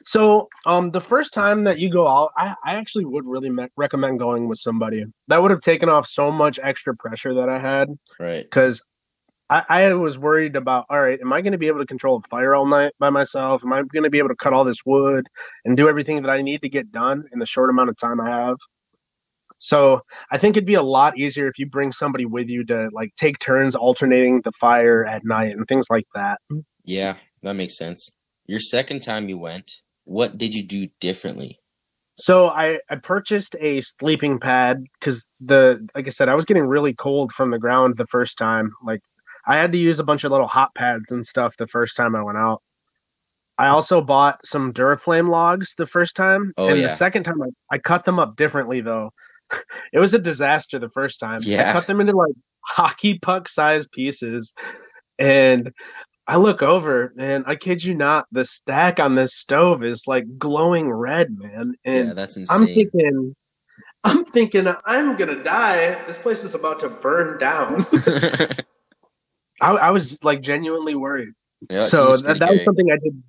So, 0.05 0.49
um, 0.67 0.91
the 0.91 1.01
first 1.01 1.33
time 1.33 1.65
that 1.65 1.79
you 1.79 1.91
go 1.91 2.07
out, 2.07 2.33
I, 2.37 2.55
I 2.63 2.75
actually 2.75 3.07
would 3.07 3.25
really 3.25 3.49
me- 3.49 3.69
recommend 3.77 4.19
going 4.19 4.47
with 4.49 4.59
somebody. 4.59 5.07
That 5.29 5.41
would 5.41 5.51
have 5.51 5.63
taken 5.63 5.89
off 5.89 6.07
so 6.07 6.31
much 6.31 6.61
extra 6.63 6.95
pressure 6.95 7.33
that 7.33 7.49
I 7.49 7.59
had 7.59 7.89
Right. 8.21 8.45
because 8.45 8.85
I, 9.51 9.65
I 9.69 9.95
was 9.95 10.19
worried 10.19 10.57
about, 10.57 10.87
all 10.91 11.01
right, 11.01 11.19
am 11.21 11.33
I 11.33 11.41
going 11.41 11.53
to 11.53 11.59
be 11.59 11.69
able 11.69 11.81
to 11.81 11.87
control 11.87 12.21
a 12.23 12.29
fire 12.29 12.55
all 12.55 12.67
night 12.67 12.93
by 12.99 13.11
myself? 13.11 13.63
Am 13.65 13.73
I 13.73 13.83
going 13.83 14.05
to 14.05 14.11
be 14.11 14.19
able 14.19 14.29
to 14.29 14.37
cut 14.37 14.53
all 14.53 14.65
this 14.65 14.85
wood 14.85 15.27
and 15.65 15.77
do 15.77 15.89
everything 15.89 16.23
that 16.23 16.31
I 16.31 16.43
need 16.43 16.61
to 16.63 16.69
get 16.69 16.93
done 16.93 17.25
in 17.33 17.39
the 17.39 17.47
short 17.47 17.71
amount 17.71 17.89
of 17.89 17.97
time 17.97 18.21
I 18.21 18.29
have? 18.31 18.57
So 19.59 20.03
I 20.31 20.39
think 20.39 20.57
it'd 20.57 20.67
be 20.67 20.75
a 20.75 20.83
lot 20.83 21.19
easier 21.19 21.49
if 21.49 21.59
you 21.59 21.67
bring 21.67 21.93
somebody 21.93 22.27
with 22.27 22.49
you 22.49 22.65
to 22.67 22.91
like 22.93 23.11
take 23.17 23.39
turns 23.39 23.75
alternating 23.75 24.41
the 24.45 24.53
fire 24.61 25.05
at 25.05 25.25
night 25.25 25.57
and 25.57 25.67
things 25.67 25.87
like 25.91 26.07
that. 26.15 26.41
Yeah, 26.85 27.17
that 27.43 27.57
makes 27.57 27.77
sense. 27.77 28.13
Your 28.47 28.61
second 28.61 29.01
time 29.01 29.29
you 29.29 29.39
went, 29.39 29.83
what 30.05 30.39
did 30.39 30.55
you 30.55 30.63
do 30.63 30.89
differently? 31.01 31.59
So 32.17 32.49
I, 32.49 32.81
I 32.91 32.97
purchased 32.97 33.55
a 33.61 33.81
sleeping 33.81 34.41
pad 34.41 34.85
because 34.99 35.27
the 35.41 35.87
like 35.95 36.07
I 36.07 36.11
said 36.11 36.29
I 36.29 36.35
was 36.35 36.45
getting 36.45 36.65
really 36.65 36.95
cold 36.95 37.33
from 37.33 37.51
the 37.51 37.59
ground 37.59 37.97
the 37.97 38.07
first 38.07 38.39
time. 38.39 38.73
Like 38.85 39.01
I 39.49 39.57
had 39.57 39.73
to 39.73 39.79
use 39.79 39.99
a 39.99 40.05
bunch 40.05 40.25
of 40.25 40.31
little 40.31 40.47
hot 40.47 40.75
pads 40.75 41.11
and 41.11 41.27
stuff 41.27 41.55
the 41.59 41.67
first 41.67 41.97
time 41.97 42.15
I 42.15 42.23
went 42.23 42.39
out. 42.39 42.63
I 43.57 43.69
also 43.69 44.01
bought 44.01 44.39
some 44.45 44.73
Duraflame 44.73 45.31
logs 45.31 45.75
the 45.77 45.87
first 45.87 46.15
time, 46.15 46.53
Oh, 46.59 46.69
and 46.69 46.81
yeah. 46.81 46.89
the 46.89 46.97
second 46.97 47.25
time 47.25 47.43
I, 47.43 47.49
I 47.75 47.79
cut 47.79 48.05
them 48.05 48.19
up 48.19 48.37
differently 48.37 48.81
though. 48.83 49.11
it 49.93 49.99
was 49.99 50.15
a 50.15 50.19
disaster 50.19 50.79
the 50.79 50.91
first 50.91 51.19
time. 51.19 51.41
Yeah. 51.43 51.71
I 51.71 51.73
cut 51.73 51.87
them 51.87 52.01
into 52.01 52.15
like 52.17 52.35
hockey 52.61 53.19
puck 53.19 53.49
sized 53.49 53.91
pieces, 53.91 54.53
and 55.19 55.73
I 56.29 56.37
look 56.37 56.63
over 56.63 57.15
and 57.19 57.43
I 57.47 57.57
kid 57.57 57.83
you 57.83 57.95
not, 57.95 58.27
the 58.31 58.45
stack 58.45 59.01
on 59.01 59.15
this 59.15 59.35
stove 59.35 59.83
is 59.83 60.03
like 60.07 60.25
glowing 60.39 60.91
red, 60.93 61.29
man. 61.37 61.73
And 61.87 62.09
yeah, 62.09 62.15
that's 62.15 62.37
insane. 62.37 62.61
I'm 62.61 62.67
thinking, 62.67 63.37
I'm 64.05 64.25
thinking, 64.27 64.69
I'm 64.85 65.17
gonna 65.17 65.43
die. 65.43 66.05
This 66.07 66.19
place 66.19 66.45
is 66.45 66.55
about 66.55 66.81
to 66.81 66.91
burn 66.91 67.39
down. 67.39 67.87
I, 69.61 69.73
I 69.73 69.91
was 69.91 70.23
like 70.23 70.41
genuinely 70.41 70.95
worried. 70.95 71.31
yeah, 71.71 71.83
so 71.83 72.17
that, 72.17 72.39
that 72.39 72.51
was 72.51 72.65
something 72.65 72.91
I 72.91 72.97
did. 73.03 73.23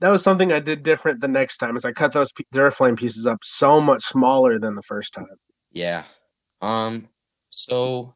That 0.00 0.10
was 0.10 0.22
something 0.22 0.52
I 0.52 0.60
did 0.60 0.82
different 0.82 1.20
the 1.20 1.28
next 1.28 1.58
time. 1.58 1.76
Is 1.76 1.84
I 1.84 1.92
cut 1.92 2.12
those 2.12 2.32
Duraflame 2.54 2.98
pieces 2.98 3.26
up 3.26 3.38
so 3.42 3.80
much 3.80 4.04
smaller 4.04 4.58
than 4.58 4.74
the 4.74 4.82
first 4.82 5.12
time. 5.14 5.26
Yeah. 5.70 6.04
Um. 6.60 7.08
So, 7.50 8.14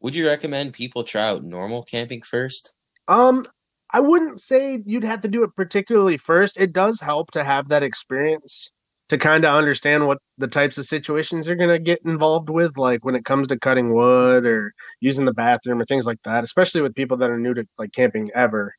would 0.00 0.14
you 0.14 0.26
recommend 0.26 0.72
people 0.72 1.04
try 1.04 1.28
out 1.28 1.44
normal 1.44 1.82
camping 1.82 2.22
first? 2.22 2.72
Um, 3.08 3.46
I 3.90 4.00
wouldn't 4.00 4.40
say 4.40 4.82
you'd 4.84 5.04
have 5.04 5.22
to 5.22 5.28
do 5.28 5.44
it 5.44 5.54
particularly 5.56 6.18
first. 6.18 6.56
It 6.56 6.72
does 6.72 7.00
help 7.00 7.30
to 7.32 7.44
have 7.44 7.68
that 7.68 7.82
experience 7.82 8.70
to 9.14 9.18
kind 9.18 9.44
of 9.44 9.54
understand 9.54 10.06
what 10.06 10.18
the 10.38 10.48
types 10.48 10.76
of 10.76 10.86
situations 10.86 11.46
you're 11.46 11.56
gonna 11.56 11.78
get 11.78 12.00
involved 12.04 12.50
with, 12.50 12.76
like 12.76 13.04
when 13.04 13.14
it 13.14 13.24
comes 13.24 13.46
to 13.48 13.58
cutting 13.58 13.94
wood 13.94 14.44
or 14.44 14.72
using 15.00 15.24
the 15.24 15.32
bathroom 15.32 15.80
or 15.80 15.84
things 15.86 16.04
like 16.04 16.18
that. 16.24 16.42
Especially 16.42 16.80
with 16.80 16.94
people 16.94 17.16
that 17.18 17.30
are 17.30 17.38
new 17.38 17.54
to 17.54 17.64
like 17.78 17.92
camping 17.92 18.30
ever, 18.34 18.74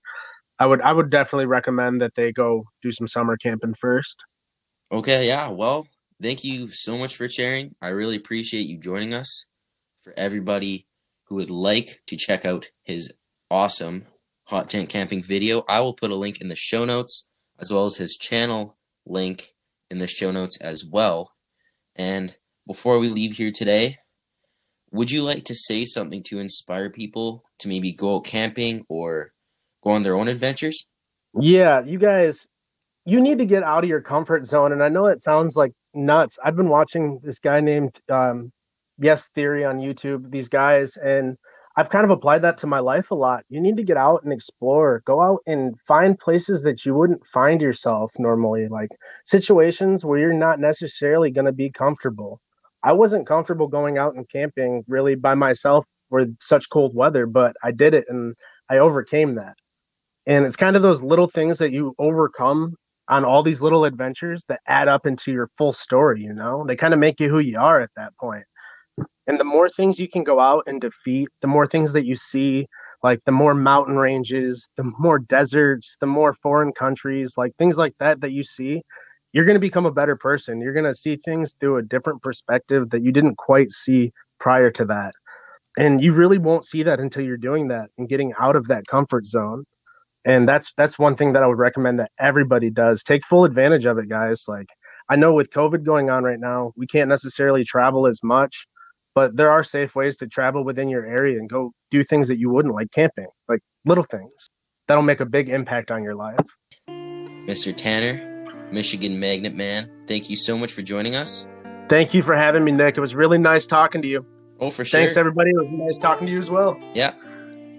I 0.59 0.65
would 0.65 0.81
I 0.81 0.91
would 0.91 1.09
definitely 1.09 1.45
recommend 1.45 2.01
that 2.01 2.13
they 2.15 2.33
go 2.33 2.65
do 2.83 2.91
some 2.91 3.07
summer 3.07 3.37
camping 3.37 3.75
first. 3.79 4.17
Okay. 4.91 5.27
Yeah. 5.27 5.47
Well, 5.49 5.87
thank 6.21 6.43
you 6.43 6.69
so 6.71 6.97
much 6.97 7.15
for 7.15 7.29
sharing. 7.29 7.75
I 7.81 7.87
really 7.89 8.17
appreciate 8.17 8.67
you 8.67 8.77
joining 8.77 9.13
us. 9.13 9.45
For 10.03 10.13
everybody 10.17 10.85
who 11.23 11.35
would 11.35 11.49
like 11.49 12.01
to 12.07 12.15
check 12.15 12.45
out 12.45 12.69
his 12.83 13.11
awesome 13.49 14.05
hot 14.43 14.69
tent 14.69 14.89
camping 14.89 15.23
video, 15.23 15.63
I 15.67 15.79
will 15.79 15.93
put 15.93 16.11
a 16.11 16.15
link 16.15 16.41
in 16.41 16.49
the 16.49 16.55
show 16.55 16.85
notes 16.85 17.27
as 17.57 17.71
well 17.71 17.85
as 17.85 17.95
his 17.95 18.15
channel 18.15 18.77
link 19.07 19.54
in 19.95 19.99
the 19.99 20.07
show 20.07 20.29
notes 20.29 20.57
as 20.59 20.83
well. 20.85 21.31
And 21.95 22.35
before 22.67 22.99
we 22.99 23.09
leave 23.09 23.33
here 23.33 23.51
today, 23.51 23.97
would 24.91 25.09
you 25.09 25.23
like 25.23 25.45
to 25.45 25.55
say 25.55 25.85
something 25.85 26.21
to 26.27 26.39
inspire 26.39 26.89
people 26.89 27.43
to 27.59 27.69
maybe 27.69 27.93
go 27.93 28.17
out 28.17 28.25
camping 28.25 28.85
or 28.89 29.31
go 29.83 29.91
on 29.91 30.03
their 30.03 30.15
own 30.15 30.27
adventures? 30.27 30.85
Yeah, 31.39 31.81
you 31.83 31.97
guys, 31.97 32.45
you 33.05 33.21
need 33.21 33.37
to 33.37 33.45
get 33.45 33.63
out 33.63 33.83
of 33.83 33.89
your 33.89 34.01
comfort 34.01 34.45
zone. 34.45 34.73
And 34.73 34.83
I 34.83 34.89
know 34.89 35.05
it 35.05 35.23
sounds 35.23 35.55
like 35.55 35.71
nuts. 35.93 36.37
I've 36.43 36.57
been 36.57 36.69
watching 36.69 37.19
this 37.23 37.39
guy 37.39 37.61
named 37.61 37.97
um, 38.09 38.51
Yes 38.99 39.29
Theory 39.29 39.63
on 39.63 39.79
YouTube, 39.79 40.29
these 40.29 40.49
guys, 40.49 40.97
and 40.97 41.37
I've 41.77 41.89
kind 41.89 42.05
of 42.05 42.11
applied 42.11 42.41
that 42.43 42.57
to 42.59 42.67
my 42.67 42.79
life 42.79 43.11
a 43.11 43.15
lot. 43.15 43.43
You 43.49 43.59
need 43.59 43.75
to 43.77 43.83
get 43.83 43.97
out 43.97 44.23
and 44.23 44.31
explore, 44.31 45.03
go 45.05 45.21
out 45.21 45.41
and 45.45 45.75
find 45.81 46.17
places 46.17 46.63
that 46.63 46.85
you 46.85 46.93
wouldn't 46.95 47.25
find 47.27 47.61
yourself 47.61 48.13
normally, 48.17 48.67
like 48.69 48.89
situations 49.25 50.05
where 50.05 50.19
you're 50.19 50.33
not 50.33 50.59
necessarily 50.59 51.31
going 51.31 51.45
to 51.45 51.51
be 51.51 51.69
comfortable. 51.69 52.39
I 52.83 52.93
wasn't 52.93 53.27
comfortable 53.27 53.67
going 53.67 53.97
out 53.97 54.15
and 54.15 54.29
camping 54.29 54.85
really 54.87 55.15
by 55.15 55.35
myself 55.35 55.85
for 56.09 56.25
such 56.39 56.69
cold 56.69 56.95
weather, 56.95 57.25
but 57.25 57.55
I 57.63 57.71
did 57.71 57.93
it 57.93 58.05
and 58.07 58.35
I 58.69 58.77
overcame 58.77 59.35
that. 59.35 59.55
And 60.27 60.45
it's 60.45 60.55
kind 60.55 60.75
of 60.75 60.81
those 60.81 61.03
little 61.03 61.27
things 61.27 61.57
that 61.59 61.71
you 61.71 61.93
overcome 61.99 62.75
on 63.09 63.25
all 63.25 63.43
these 63.43 63.61
little 63.61 63.85
adventures 63.85 64.45
that 64.47 64.61
add 64.67 64.87
up 64.87 65.05
into 65.05 65.31
your 65.31 65.49
full 65.57 65.73
story, 65.73 66.21
you 66.23 66.33
know? 66.33 66.63
They 66.67 66.75
kind 66.75 66.93
of 66.93 66.99
make 66.99 67.19
you 67.19 67.29
who 67.29 67.39
you 67.39 67.59
are 67.59 67.81
at 67.81 67.91
that 67.97 68.15
point. 68.17 68.45
And 69.27 69.39
the 69.39 69.43
more 69.43 69.69
things 69.69 69.99
you 69.99 70.07
can 70.07 70.23
go 70.23 70.39
out 70.39 70.63
and 70.67 70.79
defeat, 70.79 71.29
the 71.41 71.47
more 71.47 71.67
things 71.67 71.93
that 71.93 72.05
you 72.05 72.15
see, 72.15 72.67
like 73.03 73.19
the 73.25 73.31
more 73.31 73.53
mountain 73.53 73.97
ranges, 73.97 74.67
the 74.77 74.91
more 74.99 75.19
deserts, 75.19 75.97
the 75.99 76.07
more 76.07 76.33
foreign 76.33 76.71
countries, 76.71 77.33
like 77.37 77.55
things 77.57 77.77
like 77.77 77.93
that 77.99 78.21
that 78.21 78.31
you 78.31 78.43
see, 78.43 78.81
you're 79.33 79.45
going 79.45 79.55
to 79.55 79.59
become 79.59 79.85
a 79.85 79.91
better 79.91 80.15
person. 80.15 80.61
You're 80.61 80.73
going 80.73 80.85
to 80.85 80.95
see 80.95 81.17
things 81.17 81.55
through 81.59 81.77
a 81.77 81.81
different 81.83 82.21
perspective 82.21 82.89
that 82.91 83.03
you 83.03 83.11
didn't 83.11 83.37
quite 83.37 83.71
see 83.71 84.11
prior 84.39 84.71
to 84.71 84.85
that. 84.85 85.13
And 85.77 86.01
you 86.01 86.13
really 86.13 86.37
won't 86.37 86.65
see 86.65 86.83
that 86.83 86.99
until 86.99 87.23
you're 87.23 87.35
doing 87.35 87.67
that 87.67 87.89
and 87.97 88.07
getting 88.07 88.33
out 88.39 88.55
of 88.55 88.67
that 88.67 88.87
comfort 88.87 89.25
zone 89.25 89.65
and 90.25 90.49
that's 90.49 90.73
that's 90.75 90.97
one 90.97 91.15
thing 91.15 91.33
that 91.33 91.43
I 91.43 91.47
would 91.47 91.59
recommend 91.59 91.99
that 91.99 92.11
everybody 92.19 92.69
does. 92.71 93.03
Take 93.03 93.25
full 93.25 93.45
advantage 93.45 93.85
of 93.85 93.99
it, 93.99 94.09
guys. 94.09 94.45
Like 94.47 94.67
I 95.07 95.15
know 95.15 95.33
with 95.33 95.51
COVID 95.51 95.83
going 95.83 96.09
on 96.09 96.23
right 96.23 96.39
now, 96.39 96.73
we 96.75 96.87
can't 96.87 97.09
necessarily 97.09 97.63
travel 97.63 98.07
as 98.07 98.19
much, 98.23 98.67
but 99.15 99.35
there 99.37 99.49
are 99.49 99.63
safe 99.63 99.95
ways 99.95 100.17
to 100.17 100.27
travel 100.27 100.63
within 100.63 100.89
your 100.89 101.05
area 101.05 101.39
and 101.39 101.49
go 101.49 101.71
do 101.89 102.03
things 102.03 102.27
that 102.27 102.37
you 102.37 102.49
wouldn't 102.49 102.75
like 102.75 102.91
camping, 102.91 103.27
like 103.47 103.61
little 103.85 104.03
things 104.03 104.49
that'll 104.87 105.03
make 105.03 105.21
a 105.21 105.25
big 105.25 105.49
impact 105.49 105.89
on 105.89 106.03
your 106.03 106.15
life. 106.15 106.37
Mr. 106.89 107.75
Tanner, 107.75 108.45
Michigan 108.71 109.19
Magnet 109.19 109.55
Man, 109.55 109.89
thank 110.07 110.29
you 110.29 110.35
so 110.35 110.57
much 110.57 110.73
for 110.73 110.81
joining 110.81 111.15
us. 111.15 111.47
Thank 111.87 112.13
you 112.13 112.21
for 112.23 112.35
having 112.35 112.63
me, 112.63 112.71
Nick. 112.71 112.97
It 112.97 113.01
was 113.01 113.15
really 113.15 113.37
nice 113.37 113.65
talking 113.65 114.01
to 114.01 114.07
you. 114.07 114.25
Oh, 114.59 114.69
for 114.69 114.83
sure. 114.83 114.99
Thanks 114.99 115.17
everybody. 115.17 115.51
It 115.51 115.57
was 115.57 115.67
nice 115.69 115.99
talking 115.99 116.27
to 116.27 116.33
you 116.33 116.39
as 116.39 116.49
well. 116.49 116.79
Yeah. 116.93 117.13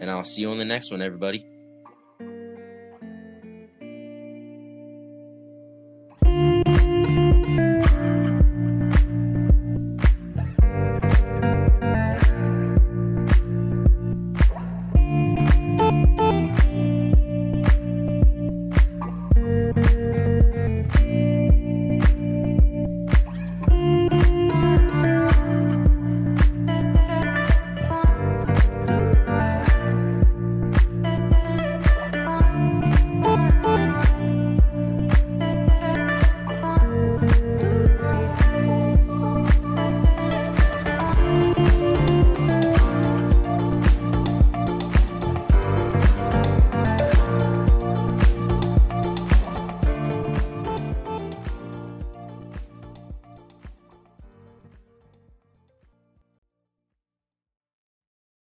And 0.00 0.10
I'll 0.10 0.24
see 0.24 0.42
you 0.42 0.50
on 0.50 0.58
the 0.58 0.64
next 0.64 0.90
one, 0.90 1.02
everybody. 1.02 1.44